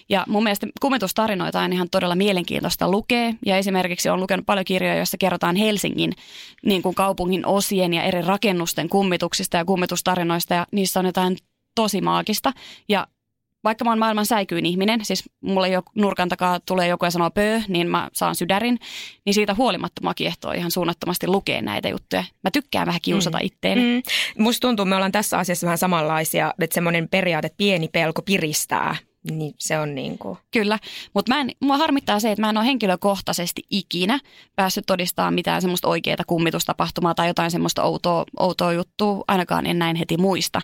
Ja 0.10 0.24
mun 0.28 0.44
mielestä 0.44 0.68
kummitustarinoita 0.82 1.62
on 1.62 1.74
ihan 1.74 1.90
todella 1.90 2.16
mielenkiintoista 2.16 2.92
lukea. 2.92 3.34
Ja 3.46 3.58
esimerkiksi 3.58 4.10
olen 4.10 4.22
lukenut 4.22 4.46
paljon 4.46 4.66
kirjoja, 4.66 4.96
joissa 4.96 5.18
kerrotaan 5.18 5.56
Helsingin 5.56 6.14
niin 6.66 6.82
kuin 6.82 6.96
kaupungin 6.96 7.46
osien 7.46 7.94
ja 7.94 8.04
eri 8.04 8.22
rakennusten 8.22 8.90
kummituksista 8.90 9.58
ja 9.58 9.66
kummitustarinoista. 9.66 10.54
Ja 10.54 10.68
niissä 10.72 11.00
on 11.00 11.06
jotain 11.06 11.38
tosi 11.76 12.02
maagista. 12.02 12.54
Ja 12.90 13.08
vaikka 13.66 13.86
mä 13.86 13.92
oon 13.92 14.00
maailman 14.00 14.26
säikyyn 14.26 14.66
ihminen, 14.66 15.06
siis 15.06 15.24
mulle 15.42 15.70
jo 15.70 15.84
nurkan 15.96 16.30
takaa 16.30 16.60
tulee 16.60 16.88
joku 16.88 17.06
ja 17.06 17.12
sanoo 17.12 17.32
pöö, 17.32 17.62
niin 17.68 17.90
mä 17.90 18.10
saan 18.14 18.36
sydärin, 18.36 18.80
niin 19.26 19.34
siitä 19.34 19.54
huolimatta 19.54 20.02
mä 20.04 20.14
kiehtoo 20.14 20.52
ihan 20.52 20.72
suunnattomasti 20.72 21.28
lukea 21.28 21.62
näitä 21.62 21.90
juttuja. 21.90 22.24
Mä 22.44 22.52
tykkään 22.52 22.88
vähän 22.88 23.02
kiusata 23.02 23.38
mm. 23.38 23.46
itteeni. 23.46 23.82
Mm. 23.82 24.44
Musta 24.44 24.68
tuntuu, 24.68 24.86
me 24.86 24.96
ollaan 24.96 25.12
tässä 25.12 25.38
asiassa 25.38 25.66
vähän 25.66 25.78
samanlaisia, 25.78 26.54
että 26.62 26.74
semmoinen 26.74 27.10
periaate, 27.10 27.48
että 27.48 27.58
pieni 27.58 27.88
pelko 27.88 28.22
piristää, 28.22 28.96
niin 29.32 29.54
se 29.58 29.80
on 29.80 29.96
niin 29.96 30.18
kuin. 30.18 30.38
Kyllä, 30.52 30.80
mutta 31.14 31.34
mä 31.34 31.42
en, 31.42 31.52
mua 31.60 31.78
harmittaa 31.78 32.20
se, 32.20 32.32
että 32.32 32.42
mä 32.42 32.50
en 32.50 32.58
ole 32.58 32.66
henkilökohtaisesti 32.66 33.62
ikinä 33.70 34.20
päässyt 34.56 34.86
todistamaan 34.86 35.34
mitään 35.34 35.62
semmoista 35.62 35.88
oikeaa 35.88 36.18
kummitustapahtumaa 36.28 37.16
tai 37.16 37.28
jotain 37.28 37.52
semmoista 37.52 37.84
outoa, 37.84 38.26
outoa 38.40 38.74
juttua, 38.74 39.24
ainakaan 39.28 39.66
en 39.66 39.80
näin 39.80 39.96
heti 39.96 40.18
muista. 40.18 40.62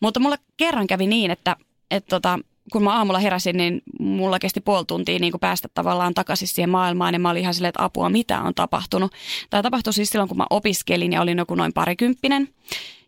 Mutta 0.00 0.20
mulla 0.20 0.36
kerran 0.56 0.86
kävi 0.86 1.06
niin, 1.06 1.30
että 1.30 1.56
että 1.92 2.08
tota, 2.08 2.38
kun 2.72 2.82
mä 2.82 2.96
aamulla 2.96 3.18
heräsin, 3.18 3.56
niin 3.56 3.82
mulla 4.00 4.38
kesti 4.38 4.60
puoli 4.60 4.84
tuntia 4.84 5.18
niin 5.18 5.32
kuin 5.32 5.40
päästä 5.40 5.68
tavallaan 5.74 6.14
takaisin 6.14 6.48
siihen 6.48 6.70
maailmaan. 6.70 7.14
Ja 7.14 7.20
mä 7.20 7.30
olin 7.30 7.42
ihan 7.42 7.54
silleen, 7.54 7.68
että 7.68 7.84
apua, 7.84 8.10
mitä 8.10 8.40
on 8.40 8.54
tapahtunut. 8.54 9.12
Tämä 9.50 9.62
tapahtui 9.62 9.92
siis 9.92 10.10
silloin, 10.10 10.28
kun 10.28 10.38
mä 10.38 10.46
opiskelin 10.50 11.12
ja 11.12 11.22
olin 11.22 11.38
joku 11.38 11.54
noin 11.54 11.72
parikymppinen. 11.72 12.48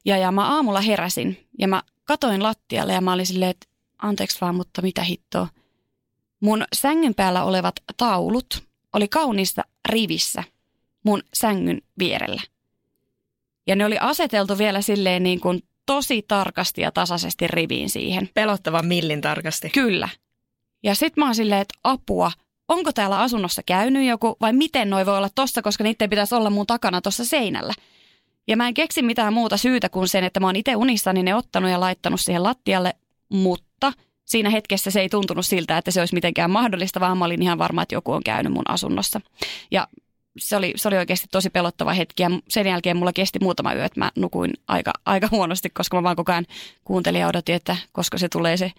Ja, 0.05 0.17
ja 0.17 0.33
mä 0.33 0.55
aamulla 0.55 0.81
heräsin 0.81 1.47
ja 1.59 1.69
mä 1.69 1.83
katoin 2.05 2.43
lattialle 2.43 2.93
ja 2.93 3.01
mä 3.01 3.13
olin 3.13 3.27
silleen, 3.27 3.51
että 3.51 3.67
anteeksi 3.99 4.41
vaan, 4.41 4.55
mutta 4.55 4.83
mitä 4.83 5.03
hittoa. 5.03 5.49
Mun 6.41 6.65
sängyn 6.75 7.15
päällä 7.15 7.45
olevat 7.45 7.75
taulut 7.97 8.63
oli 8.93 9.09
kaunista 9.09 9.63
rivissä 9.89 10.45
mun 11.05 11.23
sängyn 11.35 11.83
vierellä. 11.99 12.43
Ja 13.67 13.77
ne 13.77 13.85
oli 13.85 13.99
aseteltu 13.99 14.59
vielä 14.59 14.81
silleen 14.81 15.23
niin 15.23 15.41
kuin 15.41 15.63
tosi 15.87 16.25
tarkasti 16.29 16.81
ja 16.81 16.93
tasaisesti 16.93 17.47
riviin 17.47 17.91
siihen. 17.91 18.29
Pelottavan 18.35 18.87
millin 18.87 19.21
tarkasti. 19.21 19.71
Kyllä. 19.71 20.09
Ja 20.83 20.95
sit 20.95 21.17
mä 21.17 21.25
oon 21.25 21.35
silleen, 21.35 21.61
että 21.61 21.75
apua, 21.85 22.33
onko 22.69 22.93
täällä 22.93 23.19
asunnossa 23.19 23.63
käynyt 23.67 24.07
joku 24.07 24.37
vai 24.41 24.53
miten 24.53 24.91
noi 24.91 25.07
voi 25.07 25.17
olla 25.17 25.31
tossa, 25.35 25.63
koska 25.63 25.85
niiden 25.85 26.11
pitäisi 26.11 26.35
olla 26.35 26.51
mun 26.51 26.67
takana 26.67 27.01
tuossa 27.01 27.25
seinällä. 27.25 27.75
Ja 28.49 28.57
mä 28.57 28.69
en 28.69 28.75
keksi 28.75 29.03
mitään 29.03 29.33
muuta 29.33 29.57
syytä 29.57 29.89
kuin 29.89 30.09
sen, 30.09 30.25
että 30.25 30.41
mä 30.41 30.47
oon 30.47 30.57
itse 30.57 30.77
unissani 30.77 31.23
ne 31.23 31.35
ottanut 31.35 31.71
ja 31.71 31.81
laittanut 31.81 32.21
siihen 32.21 32.43
lattialle, 32.43 32.95
mutta 33.29 33.93
siinä 34.25 34.51
hetkessä 34.51 34.91
se 34.91 35.01
ei 35.01 35.09
tuntunut 35.09 35.47
siltä, 35.47 35.79
että 35.79 35.91
se 35.91 36.01
olisi 36.01 36.15
mitenkään 36.15 36.51
mahdollista, 36.51 37.01
vaan 37.01 37.19
mä 37.19 37.25
olin 37.25 37.43
ihan 37.43 37.59
varma, 37.59 37.83
että 37.83 37.95
joku 37.95 38.13
on 38.13 38.23
käynyt 38.25 38.53
mun 38.53 38.65
asunnossa. 38.69 39.21
Ja 39.71 39.89
se 40.39 40.57
oli, 40.57 40.73
se 40.77 40.89
oli 40.89 40.97
oikeasti 40.97 41.27
tosi 41.33 41.51
pelottava 41.51 41.93
hetki 41.93 42.23
ja 42.23 42.31
sen 42.49 42.67
jälkeen 42.67 42.97
mulla 42.97 43.13
kesti 43.13 43.39
muutama 43.43 43.75
yö, 43.75 43.85
että 43.85 44.01
mä 44.01 44.11
nukuin 44.17 44.53
aika, 44.69 44.93
aika 45.07 45.29
huonosti, 45.31 45.71
koska 45.71 45.97
mä 45.97 46.03
vaan 46.03 46.17
koko 46.17 46.33
ajan 46.33 46.47
kuuntelin 46.85 47.21
ja 47.21 47.29
odotin, 47.29 47.55
että 47.55 47.77
koska 47.93 48.19
se 48.19 48.29
tulee 48.29 48.57
se 48.57 48.73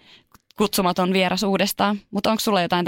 kutsumaton 0.56 1.12
vieras 1.12 1.42
uudestaan. 1.42 2.00
Mutta 2.10 2.30
onko 2.30 2.40
sulla 2.40 2.62
jotain 2.62 2.84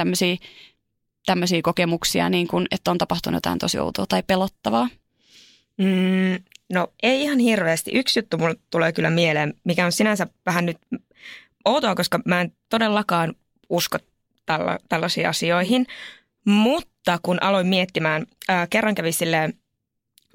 tämmöisiä 1.27 1.63
kokemuksia, 1.63 2.29
niin 2.29 2.49
kun, 2.49 2.67
että 2.71 2.91
on 2.91 2.99
tapahtunut 2.99 3.37
jotain 3.37 3.59
tosi 3.59 3.79
outoa 3.79 4.07
tai 4.09 4.23
pelottavaa? 4.23 4.89
Mm, 5.79 6.45
no 6.73 6.93
ei 7.03 7.23
ihan 7.23 7.39
hirveästi. 7.39 7.91
Yksi 7.95 8.19
juttu 8.19 8.39
mulle 8.39 8.57
tulee 8.71 8.93
kyllä 8.93 9.11
mieleen, 9.11 9.55
mikä 9.65 9.87
on 9.87 9.93
sinänsä 9.93 10.27
vähän 10.47 10.67
nyt 10.67 10.79
outoa, 11.65 11.95
koska 11.95 12.21
mä 12.25 12.41
en 12.41 12.53
todellakaan 12.69 13.35
usko 13.69 13.99
tälla, 14.47 14.79
tällaisiin 14.89 15.29
asioihin. 15.29 15.87
Mutta 16.45 16.98
kun 17.23 17.43
aloin 17.43 17.67
miettimään, 17.67 18.27
ää, 18.49 18.67
kerran 18.71 18.95
kävi 18.95 19.13
silleen, 19.13 19.55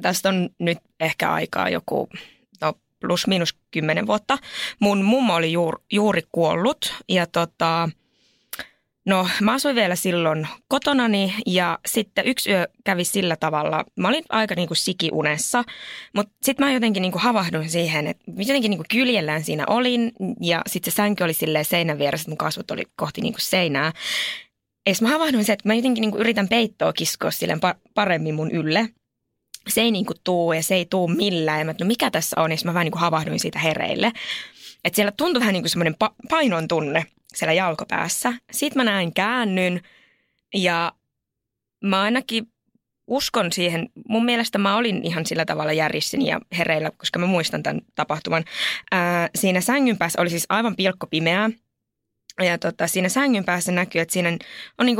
tästä 0.01 0.29
on 0.29 0.49
nyt 0.59 0.77
ehkä 0.99 1.31
aikaa 1.31 1.69
joku 1.69 2.09
no, 2.61 2.73
plus 2.99 3.27
miinus 3.27 3.55
kymmenen 3.71 4.07
vuotta. 4.07 4.37
Mun 4.79 5.03
mummo 5.03 5.35
oli 5.35 5.51
juur, 5.51 5.81
juuri 5.91 6.21
kuollut 6.31 6.93
ja 7.09 7.27
tota, 7.27 7.89
No 9.05 9.27
mä 9.41 9.53
asuin 9.53 9.75
vielä 9.75 9.95
silloin 9.95 10.47
kotonani 10.67 11.33
ja 11.45 11.79
sitten 11.85 12.25
yksi 12.27 12.51
yö 12.51 12.67
kävi 12.83 13.03
sillä 13.03 13.35
tavalla, 13.35 13.85
mä 13.97 14.07
olin 14.07 14.23
aika 14.29 14.55
niin 14.55 14.67
kuin 14.67 14.77
sikiunessa, 14.77 15.63
mutta 16.15 16.33
sitten 16.41 16.65
mä 16.65 16.73
jotenkin 16.73 17.01
niin 17.01 17.11
kuin 17.11 17.21
havahduin 17.21 17.69
siihen, 17.69 18.07
että 18.07 18.23
jotenkin 18.37 18.69
niin 18.69 18.77
kuin 18.77 18.87
kyljellään 18.91 19.43
siinä 19.43 19.63
olin 19.67 20.11
ja 20.41 20.61
sitten 20.67 20.91
se 20.91 20.95
sänky 20.95 21.23
oli 21.23 21.33
silleen 21.33 21.65
seinän 21.65 21.99
vieressä, 21.99 22.29
mun 22.29 22.37
kasvot 22.37 22.71
oli 22.71 22.83
kohti 22.95 23.21
niin 23.21 23.33
kuin 23.33 23.41
seinää. 23.41 23.91
Ja 24.87 24.93
mä 25.01 25.09
havahduin 25.09 25.45
se, 25.45 25.53
että 25.53 25.69
mä 25.69 25.73
jotenkin 25.73 26.01
niin 26.01 26.17
yritän 26.17 26.47
peittoa 26.47 26.93
kiskoa 26.93 27.31
silleen 27.31 27.59
paremmin 27.93 28.35
mun 28.35 28.51
ylle. 28.51 28.89
Se 29.67 29.81
ei 29.81 29.91
niin 29.91 30.05
kuin 30.05 30.17
tuu 30.23 30.53
ja 30.53 30.63
se 30.63 30.75
ei 30.75 30.85
tuu 30.85 31.07
millään. 31.07 31.59
Ja 31.59 31.65
mä, 31.65 31.75
no 31.79 31.85
mikä 31.85 32.11
tässä 32.11 32.41
on? 32.41 32.51
Ja 32.51 32.57
mä 32.65 32.73
vähän 32.73 32.85
niin 32.85 32.91
kuin 32.91 33.01
havahduin 33.01 33.39
siitä 33.39 33.59
hereille. 33.59 34.11
Että 34.83 34.95
siellä 34.95 35.11
tuntui 35.17 35.39
vähän 35.39 35.53
niin 35.53 35.63
kuin 35.63 35.69
semmoinen 35.69 35.95
pa- 36.03 36.27
painon 36.29 36.67
tunne 36.67 37.05
siellä 37.35 37.53
jalkopäässä. 37.53 38.33
Sitten 38.51 38.79
mä 38.79 38.91
näin 38.91 39.13
käännyn 39.13 39.81
ja 40.53 40.91
mä 41.83 42.01
ainakin 42.01 42.47
uskon 43.07 43.51
siihen. 43.51 43.89
Mun 44.07 44.25
mielestä 44.25 44.57
mä 44.57 44.77
olin 44.77 45.03
ihan 45.03 45.25
sillä 45.25 45.45
tavalla 45.45 45.73
järjissin 45.73 46.25
ja 46.25 46.39
hereillä, 46.57 46.91
koska 46.97 47.19
mä 47.19 47.25
muistan 47.25 47.63
tämän 47.63 47.81
tapahtuman. 47.95 48.43
Ää, 48.91 49.29
siinä 49.35 49.61
sängyn 49.61 49.97
päässä 49.97 50.21
oli 50.21 50.29
siis 50.29 50.45
aivan 50.49 50.75
pilkkopimeää 50.75 51.49
ja 52.39 52.57
tota, 52.57 52.87
siinä 52.87 53.09
sängyn 53.09 53.45
päässä 53.45 53.71
näkyy, 53.71 54.01
että 54.01 54.13
siinä 54.13 54.37
on 54.77 54.85
niin 54.85 54.97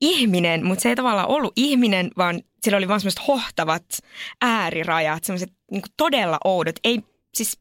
ihminen, 0.00 0.66
mutta 0.66 0.82
se 0.82 0.88
ei 0.88 0.96
tavallaan 0.96 1.28
ollut 1.28 1.52
ihminen, 1.56 2.10
vaan 2.16 2.42
sillä 2.62 2.78
oli 2.78 2.88
vaan 2.88 3.00
semmoiset 3.00 3.28
hohtavat 3.28 3.84
äärirajat, 4.42 5.24
semmoiset 5.24 5.52
niin 5.70 5.82
todella 5.96 6.38
oudot. 6.44 6.76
Ei, 6.84 7.02
siis 7.34 7.58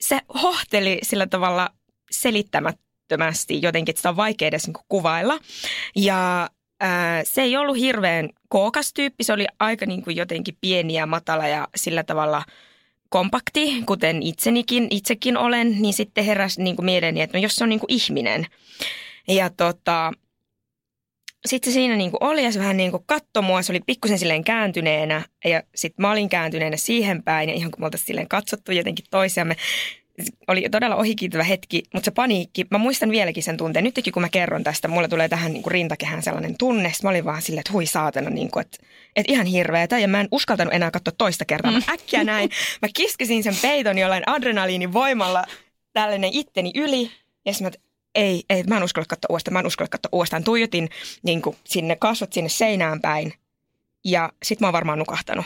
se 0.00 0.20
hohteli 0.42 0.98
sillä 1.02 1.26
tavalla 1.26 1.70
selittämättömästi 2.10 3.62
jotenkin, 3.62 3.92
että 3.92 3.98
sitä 3.98 4.08
on 4.08 4.16
vaikea 4.16 4.48
edes 4.48 4.66
niin 4.66 4.84
kuvailla. 4.88 5.38
Ja 5.96 6.50
ää, 6.80 7.24
se 7.24 7.42
ei 7.42 7.56
ollut 7.56 7.76
hirveän 7.76 8.30
kookas 8.48 8.92
tyyppi, 8.92 9.24
se 9.24 9.32
oli 9.32 9.46
aika 9.60 9.86
niin 9.86 10.02
kuin 10.02 10.16
jotenkin 10.16 10.58
pieni 10.60 10.94
ja 10.94 11.06
matala 11.06 11.48
ja 11.48 11.68
sillä 11.76 12.04
tavalla– 12.04 12.42
kompakti, 13.14 13.82
kuten 13.86 14.22
itsenikin, 14.22 14.86
itsekin 14.90 15.36
olen, 15.36 15.82
niin 15.82 15.94
sitten 15.94 16.24
heräsi 16.24 16.62
niin 16.62 16.76
kuin 16.76 16.86
mieleeni, 16.86 17.20
että 17.20 17.38
no 17.38 17.42
jos 17.42 17.56
se 17.56 17.64
on 17.64 17.68
niin 17.68 17.80
kuin 17.80 17.92
ihminen. 17.92 18.46
Ja 19.28 19.50
tota, 19.50 20.12
sitten 21.46 21.72
se 21.72 21.74
siinä 21.74 21.96
niin 21.96 22.10
kuin 22.10 22.24
oli 22.24 22.44
ja 22.44 22.52
se 22.52 22.58
vähän 22.58 22.76
niin 22.76 22.90
kuin 22.90 23.02
katsoi 23.06 23.42
mua, 23.42 23.62
se 23.62 23.72
oli 23.72 23.80
pikkusen 23.86 24.18
silleen 24.18 24.44
kääntyneenä 24.44 25.22
ja 25.44 25.62
sitten 25.74 26.02
mä 26.02 26.10
olin 26.10 26.28
kääntyneenä 26.28 26.76
siihen 26.76 27.22
päin 27.22 27.48
ja 27.48 27.54
ihan 27.54 27.70
kun 27.70 27.80
me 27.80 27.84
oltaisiin 27.84 28.06
silleen 28.06 28.28
katsottu 28.28 28.72
jotenkin 28.72 29.04
toisiamme, 29.10 29.56
oli 30.48 30.68
todella 30.70 30.96
ohikiitävä 30.96 31.44
hetki, 31.44 31.82
mutta 31.94 32.04
se 32.04 32.10
paniikki, 32.10 32.66
mä 32.70 32.78
muistan 32.78 33.10
vieläkin 33.10 33.42
sen 33.42 33.56
tunteen. 33.56 33.84
Nytkin 33.84 34.12
kun 34.12 34.22
mä 34.22 34.28
kerron 34.28 34.64
tästä, 34.64 34.88
mulle 34.88 35.08
tulee 35.08 35.28
tähän 35.28 35.52
niin 35.52 35.62
kuin 35.62 35.72
rintakehään 35.72 36.22
sellainen 36.22 36.54
tunne. 36.58 36.88
Sitten 36.88 37.06
mä 37.06 37.10
olin 37.10 37.24
vaan 37.24 37.42
silleen, 37.42 37.60
että 37.60 37.72
hui 37.72 37.86
saatana, 37.86 38.30
niin 38.30 38.50
kuin, 38.50 38.60
että, 38.60 38.78
että 39.16 39.32
ihan 39.32 39.46
hirveetä. 39.46 39.98
Ja 39.98 40.08
mä 40.08 40.20
en 40.20 40.28
uskaltanut 40.30 40.74
enää 40.74 40.90
katsoa 40.90 41.14
toista 41.18 41.44
kertaa. 41.44 41.72
Mä 41.72 41.78
mm. 41.78 41.92
äkkiä 41.92 42.24
näin. 42.24 42.50
Mä 42.82 42.88
kiskisin 42.94 43.42
sen 43.42 43.56
peiton 43.62 43.98
jollain 43.98 44.28
adrenaliinin 44.28 44.92
voimalla 44.92 45.44
tällainen 45.92 46.30
itteni 46.32 46.72
yli. 46.74 47.10
Ja 47.46 47.52
sitten 47.52 47.72
mä, 47.72 47.88
ei, 48.14 48.42
ei, 48.50 48.62
mä 48.62 48.76
en 48.76 48.84
uskalla 48.84 49.06
katsoa 49.08 49.28
uudestaan, 49.30 49.52
mä 49.52 49.60
en 49.60 49.66
uskalla 49.66 49.88
katsoa 49.88 50.10
uudestaan. 50.12 50.44
Tuijotin 50.44 50.88
niin 51.22 51.42
kuin 51.42 51.56
sinne 51.64 51.96
kasvot 51.96 52.32
sinne 52.32 52.48
seinään 52.48 53.00
päin. 53.00 53.32
Ja 54.04 54.32
sitten 54.42 54.64
mä 54.64 54.66
oon 54.66 54.72
varmaan 54.72 54.98
nukahtanut. 54.98 55.44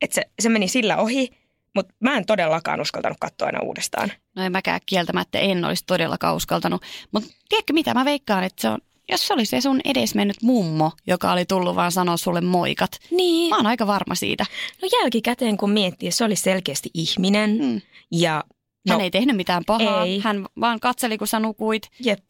Että 0.00 0.14
se, 0.14 0.22
se 0.40 0.48
meni 0.48 0.68
sillä 0.68 0.96
ohi 0.96 1.41
mutta 1.74 1.94
mä 2.00 2.16
en 2.16 2.26
todellakaan 2.26 2.80
uskaltanut 2.80 3.18
katsoa 3.20 3.46
aina 3.46 3.60
uudestaan. 3.62 4.12
No 4.36 4.42
en 4.42 4.52
mäkään 4.52 4.80
kieltämättä 4.86 5.38
en 5.38 5.64
olisi 5.64 5.84
todellakaan 5.86 6.36
uskaltanut. 6.36 6.82
Mutta 7.12 7.28
tiedätkö 7.48 7.72
mitä, 7.72 7.94
mä 7.94 8.04
veikkaan, 8.04 8.44
että 8.44 8.62
se 8.62 8.68
on, 8.68 8.78
jos 9.10 9.26
se 9.26 9.34
oli 9.34 9.44
se 9.44 9.60
sun 9.60 9.80
edesmennyt 9.84 10.42
mummo, 10.42 10.92
joka 11.06 11.32
oli 11.32 11.44
tullut 11.44 11.76
vaan 11.76 11.92
sanoa 11.92 12.16
sulle 12.16 12.40
moikat. 12.40 12.90
Niin. 13.10 13.50
Mä 13.50 13.56
oon 13.56 13.66
aika 13.66 13.86
varma 13.86 14.14
siitä. 14.14 14.46
No 14.82 14.88
jälkikäteen 15.00 15.56
kun 15.56 15.70
miettii, 15.70 16.10
se 16.10 16.24
oli 16.24 16.36
selkeästi 16.36 16.90
ihminen. 16.94 17.58
Hmm. 17.58 17.80
Ja 18.10 18.44
No, 18.88 18.92
hän 18.94 19.00
ei 19.00 19.10
tehnyt 19.10 19.36
mitään 19.36 19.64
pahaa, 19.64 20.04
ei. 20.04 20.20
hän 20.20 20.46
vaan 20.60 20.80
katseli, 20.80 21.18
kun 21.18 21.26
sä 21.26 21.40
nukuit. 21.40 21.88
Jep. 22.00 22.24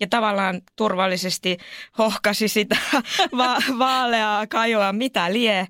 Ja 0.00 0.06
tavallaan 0.06 0.60
turvallisesti 0.76 1.56
hohkasi 1.98 2.48
sitä 2.48 2.76
va- 3.38 3.78
vaaleaa 3.78 4.46
kajoa, 4.46 4.92
mitä 4.92 5.32
lie. 5.32 5.68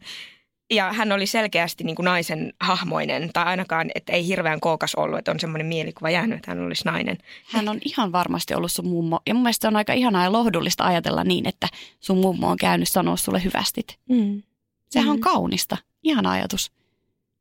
Ja 0.71 0.93
hän 0.93 1.13
oli 1.13 1.27
selkeästi 1.27 1.85
niin 1.85 1.97
kuin 1.97 2.05
naisen 2.05 2.53
hahmoinen, 2.61 3.31
tai 3.33 3.45
ainakaan, 3.45 3.91
että 3.95 4.13
ei 4.13 4.27
hirveän 4.27 4.61
kookas 4.61 4.95
ollut, 4.95 5.19
että 5.19 5.31
on 5.31 5.41
semmoinen 5.41 5.67
mielikuva 5.67 6.11
jäänyt, 6.11 6.37
että 6.37 6.51
hän 6.51 6.67
olisi 6.67 6.85
nainen. 6.85 7.19
Hän 7.53 7.69
on 7.69 7.79
ihan 7.85 8.13
varmasti 8.13 8.55
ollut 8.55 8.73
sun 8.73 8.87
mummo. 8.89 9.21
Ja 9.27 9.35
mun 9.35 9.43
mielestä 9.43 9.63
se 9.65 9.69
on 9.69 9.77
aika 9.77 9.93
ihanaa 9.93 10.25
ja 10.25 10.33
lohdullista 10.33 10.85
ajatella 10.85 11.25
niin, 11.25 11.49
että 11.49 11.69
sun 12.01 12.19
mummo 12.19 12.49
on 12.51 12.57
käynyt 12.57 12.89
sanoa 12.89 13.17
sulle 13.17 13.45
hyvästit. 13.45 13.99
Mm. 14.09 14.43
Sehän 14.91 15.09
on 15.11 15.17
Mm. 15.17 15.21
kaunista. 15.21 15.77
Ihana 16.03 16.31
ajatus. 16.31 16.73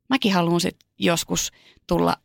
Mäkin 0.09 0.33
haluan 0.33 0.61
sit 0.61 0.77
joskus 0.99 1.51
tulla 1.87 2.17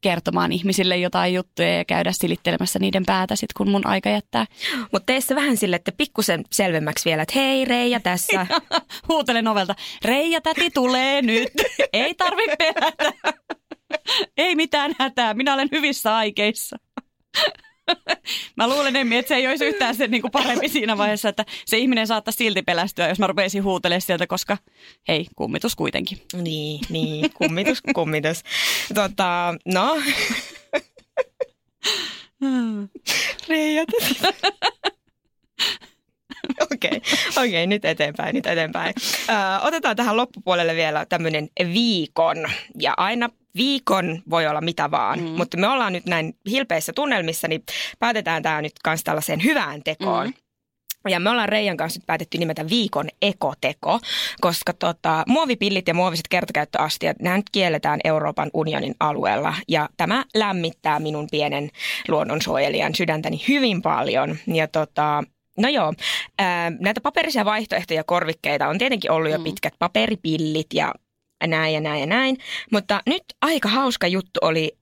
kertomaan 0.00 0.52
ihmisille 0.52 0.96
jotain 0.96 1.34
juttuja 1.34 1.76
ja 1.76 1.84
käydä 1.84 2.12
silittelemässä 2.12 2.78
niiden 2.78 3.06
päätä 3.06 3.36
sit, 3.36 3.52
kun 3.52 3.70
mun 3.70 3.86
aika 3.86 4.10
jättää. 4.10 4.46
Mutta 4.92 5.06
tee 5.06 5.20
se 5.20 5.34
vähän 5.34 5.56
sille, 5.56 5.76
että 5.76 5.92
pikkusen 5.92 6.44
selvemmäksi 6.52 7.04
vielä, 7.04 7.22
että 7.22 7.38
hei 7.38 7.64
Reija 7.64 8.00
tässä. 8.00 8.46
Huutelen 9.08 9.48
ovelta, 9.48 9.74
Reija 10.04 10.40
täti 10.40 10.70
tulee 10.70 11.22
nyt, 11.22 11.52
ei 11.92 12.14
tarvi 12.14 12.42
pelätä. 12.58 13.12
Ei 14.36 14.54
mitään 14.54 14.92
hätää, 14.98 15.34
minä 15.34 15.54
olen 15.54 15.68
hyvissä 15.72 16.16
aikeissa. 16.16 16.76
Mä 18.56 18.68
luulen, 18.68 19.12
että 19.12 19.28
se 19.28 19.34
ei 19.34 19.46
olisi 19.46 19.64
yhtään 19.64 19.94
se 19.94 20.06
niin 20.06 20.22
kuin 20.22 20.30
parempi 20.30 20.68
siinä 20.68 20.98
vaiheessa, 20.98 21.28
että 21.28 21.44
se 21.66 21.78
ihminen 21.78 22.06
saattaa 22.06 22.32
silti 22.32 22.62
pelästyä, 22.62 23.08
jos 23.08 23.18
mä 23.18 23.26
rupeisin 23.26 23.64
huutelemaan 23.64 24.00
sieltä, 24.00 24.26
koska 24.26 24.58
hei, 25.08 25.26
kummitus 25.36 25.76
kuitenkin. 25.76 26.18
niin, 26.42 26.80
niin, 26.88 27.30
kummitus, 27.32 27.82
kummitus. 27.94 28.42
Tota, 28.94 29.54
no, 29.64 30.02
Reija 33.48 33.84
tässä. 33.86 34.32
Okei, 36.60 36.90
okay, 37.30 37.48
okay, 37.48 37.66
nyt 37.66 37.84
eteenpäin, 37.84 38.34
nyt 38.34 38.46
eteenpäin. 38.46 38.94
Ö, 39.28 39.32
otetaan 39.62 39.96
tähän 39.96 40.16
loppupuolelle 40.16 40.74
vielä 40.74 41.06
tämmöinen 41.08 41.48
viikon. 41.72 42.36
Ja 42.80 42.94
aina 42.96 43.28
viikon 43.56 44.22
voi 44.30 44.46
olla 44.46 44.60
mitä 44.60 44.90
vaan, 44.90 45.20
mm. 45.20 45.26
mutta 45.26 45.56
me 45.56 45.68
ollaan 45.68 45.92
nyt 45.92 46.06
näin 46.06 46.36
hilpeissä 46.50 46.92
tunnelmissa, 46.92 47.48
niin 47.48 47.62
päätetään 47.98 48.42
tämä 48.42 48.62
nyt 48.62 48.72
kanssa 48.84 49.04
tällaiseen 49.04 49.44
hyvään 49.44 49.82
tekoon. 49.82 50.26
Mm. 50.26 50.34
Ja 51.08 51.20
me 51.20 51.30
ollaan 51.30 51.48
Reijan 51.48 51.76
kanssa 51.76 51.98
nyt 51.98 52.06
päätetty 52.06 52.38
nimetä 52.38 52.68
viikon 52.68 53.08
ekoteko, 53.22 54.00
koska 54.40 54.72
tota, 54.72 55.24
muovipillit 55.28 55.88
ja 55.88 55.94
muoviset 55.94 56.28
kertakäyttöastiat, 56.28 57.16
nämä 57.20 57.36
nyt 57.36 57.50
kielletään 57.52 58.00
Euroopan 58.04 58.50
unionin 58.54 58.94
alueella. 59.00 59.54
Ja 59.68 59.88
tämä 59.96 60.24
lämmittää 60.34 61.00
minun 61.00 61.28
pienen 61.30 61.70
luonnonsuojelijan 62.08 62.94
sydäntäni 62.94 63.44
hyvin 63.48 63.82
paljon. 63.82 64.36
Ja 64.46 64.68
tota, 64.68 65.24
No 65.58 65.68
joo, 65.68 65.94
näitä 66.80 67.00
paperisia 67.00 67.44
vaihtoehtoja 67.44 68.04
korvikkeita 68.04 68.68
on 68.68 68.78
tietenkin 68.78 69.10
ollut 69.10 69.30
jo 69.30 69.38
Mm. 69.38 69.44
pitkät 69.44 69.74
paperipillit 69.78 70.66
ja 70.74 70.94
näin 71.46 71.74
ja 71.74 71.80
näin 71.80 72.00
ja 72.00 72.06
näin. 72.06 72.38
Mutta 72.72 73.02
nyt 73.06 73.24
aika 73.42 73.68
hauska 73.68 74.06
juttu 74.06 74.40
oli, 74.42 74.72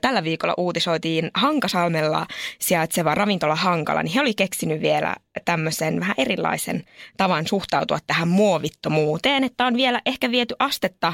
tällä 0.00 0.24
viikolla 0.24 0.54
uutisoitiin 0.56 1.30
Hankasalmella 1.34 2.26
sijaitseva 2.60 3.14
ravintola 3.14 3.54
Hankala, 3.54 4.02
niin 4.02 4.14
he 4.14 4.20
oli 4.20 4.34
keksinyt 4.34 4.80
vielä 4.80 5.14
tämmöisen 5.44 6.00
vähän 6.00 6.14
erilaisen 6.18 6.84
tavan 7.16 7.46
suhtautua 7.46 7.98
tähän 8.06 8.28
muovittomuuteen, 8.28 9.44
että 9.44 9.66
on 9.66 9.76
vielä 9.76 10.00
ehkä 10.06 10.30
viety 10.30 10.54
astetta 10.58 11.12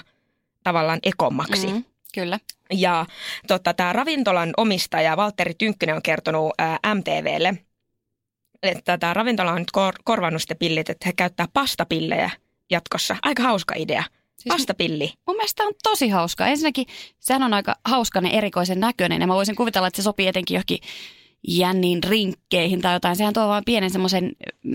tavallaan 0.63 0.99
ekommaksi. 1.03 1.67
Mm, 1.67 1.85
kyllä. 2.15 2.39
Ja 2.73 3.07
tota, 3.47 3.75
tämä 3.75 3.93
ravintolan 3.93 4.51
omistaja 4.57 5.17
Valtteri 5.17 5.55
Tynkkynen 5.55 5.97
on 5.97 6.03
kertonut 6.03 6.53
ää, 6.59 6.79
MTVlle, 6.95 7.59
että 8.63 8.99
tämä 8.99 9.15
ravintola 9.15 9.53
on 9.53 9.59
nyt 9.59 9.71
kor- 9.71 9.99
korvannut 10.05 10.43
sitten 10.43 10.57
pillit, 10.57 10.91
että 10.91 11.07
he 11.07 11.13
käyttää 11.13 11.47
pastapillejä 11.53 12.31
jatkossa. 12.71 13.17
Aika 13.23 13.43
hauska 13.43 13.75
idea. 13.79 14.05
Siis 14.45 14.55
Pastapilli. 14.55 15.13
Mun 15.27 15.37
mielestä 15.37 15.63
on 15.63 15.73
tosi 15.83 16.09
hauska. 16.09 16.47
Ensinnäkin 16.47 16.87
sehän 17.21 17.43
on 17.43 17.55
aika 17.55 17.77
hauskainen 17.85 18.33
erikoisen 18.33 18.81
näköinen 18.81 19.21
ja 19.21 19.27
mä 19.27 19.35
voisin 19.35 19.57
kuvitella, 19.57 19.89
että 19.89 19.97
se 19.97 20.03
sopii 20.03 20.27
etenkin 20.27 20.55
johonkin 20.55 20.79
jänniin 21.49 22.03
rinkkeihin 22.03 22.81
tai 22.81 22.95
jotain. 22.95 23.17
Sehän 23.17 23.35
tuo 23.35 23.49
vaan 23.49 23.63
pienen 23.67 23.91
semmoisen 23.91 24.33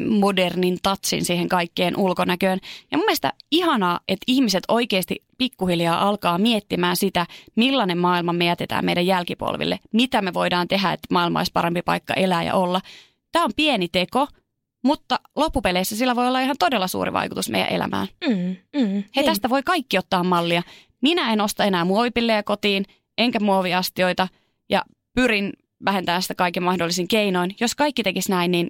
modernin 0.10 0.78
tatsin 0.84 1.26
siihen 1.26 1.50
kaikkeen 1.50 1.98
ulkonäköön. 1.98 2.60
Ja 2.92 2.98
mun 2.98 3.06
mielestä 3.06 3.34
ihanaa, 3.52 4.00
että 4.08 4.24
ihmiset 4.28 4.64
oikeasti 4.68 5.16
pikkuhiljaa 5.38 6.08
alkaa 6.08 6.38
miettimään 6.38 6.96
sitä, 6.96 7.26
millainen 7.56 7.98
maailma 7.98 8.34
me 8.34 8.46
jätetään 8.46 8.86
meidän 8.86 9.06
jälkipolville. 9.06 9.80
Mitä 9.94 10.22
me 10.22 10.34
voidaan 10.34 10.68
tehdä, 10.68 10.94
että 10.94 11.08
maailma 11.12 11.40
olisi 11.40 11.52
parempi 11.52 11.82
paikka 11.82 12.14
elää 12.14 12.44
ja 12.44 12.56
olla. 12.56 12.82
Tämä 13.32 13.46
on 13.46 13.52
pieni 13.56 13.88
teko, 13.88 14.28
mutta 14.84 15.20
loppupeleissä 15.36 15.96
sillä 15.96 16.16
voi 16.16 16.28
olla 16.28 16.40
ihan 16.40 16.56
todella 16.60 16.88
suuri 16.88 17.14
vaikutus 17.14 17.50
meidän 17.50 17.70
elämään. 17.70 18.08
Mm, 18.28 18.56
mm, 18.76 19.04
Hei, 19.16 19.26
tästä 19.26 19.50
voi 19.50 19.64
kaikki 19.64 19.98
ottaa 19.98 20.24
mallia. 20.24 20.64
Minä 21.02 21.34
en 21.34 21.42
osta 21.42 21.64
enää 21.64 21.86
muovipillejä 21.86 22.44
kotiin, 22.44 22.86
enkä 23.18 23.40
muoviastioita 23.40 24.28
ja 24.70 24.84
pyrin 25.16 25.54
vähentämään 25.86 26.22
sitä 26.22 26.36
kaiken 26.36 26.64
mahdollisin 26.64 27.08
keinoin. 27.08 27.56
Jos 27.60 27.76
kaikki 27.76 28.04
tekisi 28.04 28.32
näin, 28.32 28.52
niin 28.52 28.70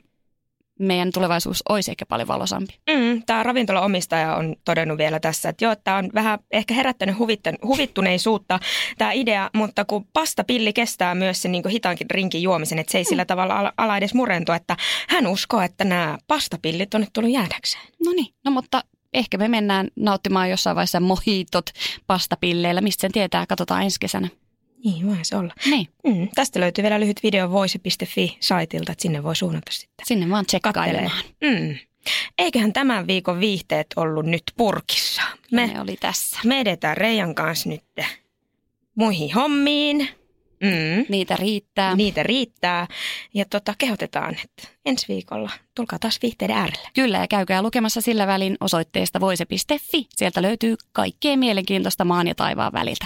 meidän 0.79 1.11
tulevaisuus 1.11 1.63
olisi 1.69 1.91
ehkä 1.91 2.05
paljon 2.05 2.27
valosampi. 2.27 2.79
Mm, 2.89 3.23
tämä 3.25 3.43
ravintola-omistaja 3.43 4.35
on 4.35 4.55
todennut 4.65 4.97
vielä 4.97 5.19
tässä, 5.19 5.49
että 5.49 5.65
joo, 5.65 5.75
tämä 5.75 5.97
on 5.97 6.09
vähän 6.13 6.39
ehkä 6.51 6.73
herättänyt 6.73 7.17
huvittan, 7.17 7.55
huvittuneisuutta 7.63 8.59
tämä 8.97 9.11
idea, 9.11 9.49
mutta 9.53 9.85
kun 9.85 10.05
pastapilli 10.13 10.73
kestää 10.73 11.15
myös 11.15 11.41
sen 11.41 11.51
niin 11.51 11.69
hitaankin 11.69 12.11
rinkin 12.11 12.41
juomisen, 12.41 12.79
että 12.79 12.91
se 12.91 12.97
ei 12.97 13.03
sillä 13.03 13.25
tavalla 13.25 13.59
ala, 13.59 13.73
ala 13.77 13.97
edes 13.97 14.13
murentua, 14.13 14.55
että 14.55 14.77
hän 15.09 15.27
uskoo, 15.27 15.61
että 15.61 15.83
nämä 15.83 16.17
pastapillit 16.27 16.93
on 16.93 17.01
nyt 17.01 17.13
tullut 17.13 17.31
jäädäkseen. 17.31 17.83
No 18.05 18.11
niin, 18.11 18.33
no 18.45 18.51
mutta 18.51 18.83
ehkä 19.13 19.37
me 19.37 19.47
mennään 19.47 19.87
nauttimaan 19.95 20.49
jossain 20.49 20.75
vaiheessa 20.75 20.99
mohitot 20.99 21.65
pastapilleillä. 22.07 22.81
Mistä 22.81 23.01
sen 23.01 23.11
tietää, 23.11 23.45
katsotaan 23.45 23.83
ensi 23.83 23.99
kesänä. 23.99 24.29
Niin, 24.85 25.07
voi 25.07 25.17
se 25.21 25.35
olla. 25.35 25.53
Niin, 25.65 25.87
Mm, 26.07 26.27
tästä 26.35 26.59
löytyy 26.59 26.81
vielä 26.81 26.99
lyhyt 26.99 27.23
video 27.23 27.51
voice.fi-saitilta, 27.51 28.91
että 28.91 29.01
sinne 29.01 29.23
voi 29.23 29.35
suunnata 29.35 29.71
sitten. 29.71 30.05
sinne 30.05 30.29
vaan 30.29 30.45
tsekkailemaan. 30.45 31.23
Mm. 31.43 31.75
Eiköhän 32.37 32.73
tämän 32.73 33.07
viikon 33.07 33.39
viihteet 33.39 33.87
ollut 33.95 34.25
nyt 34.25 34.43
purkissa. 34.57 35.21
Me, 35.51 35.67
Ne 35.67 35.81
oli 35.81 35.97
tässä. 35.99 36.39
me 36.45 36.59
edetään 36.59 36.97
Reijan 36.97 37.35
kanssa 37.35 37.69
nyt 37.69 37.83
muihin 38.95 39.33
hommiin. 39.33 40.09
Mm. 40.63 41.05
Niitä 41.09 41.35
riittää. 41.35 41.95
Niitä 41.95 42.23
riittää. 42.23 42.87
Ja 43.33 43.45
tota, 43.49 43.73
kehotetaan, 43.77 44.35
että 44.43 44.67
ensi 44.85 45.05
viikolla 45.07 45.49
tulkaa 45.75 45.99
taas 45.99 46.19
viihteiden 46.21 46.57
äärelle. 46.57 46.87
Kyllä, 46.93 47.17
ja 47.17 47.27
käykää 47.27 47.61
lukemassa 47.61 48.01
sillä 48.01 48.27
välin 48.27 48.57
osoitteesta 48.59 49.19
voise.fi. 49.19 50.07
Sieltä 50.15 50.41
löytyy 50.41 50.75
kaikkea 50.91 51.37
mielenkiintoista 51.37 52.05
maan 52.05 52.27
ja 52.27 52.35
taivaan 52.35 52.73
väliltä. 52.73 53.05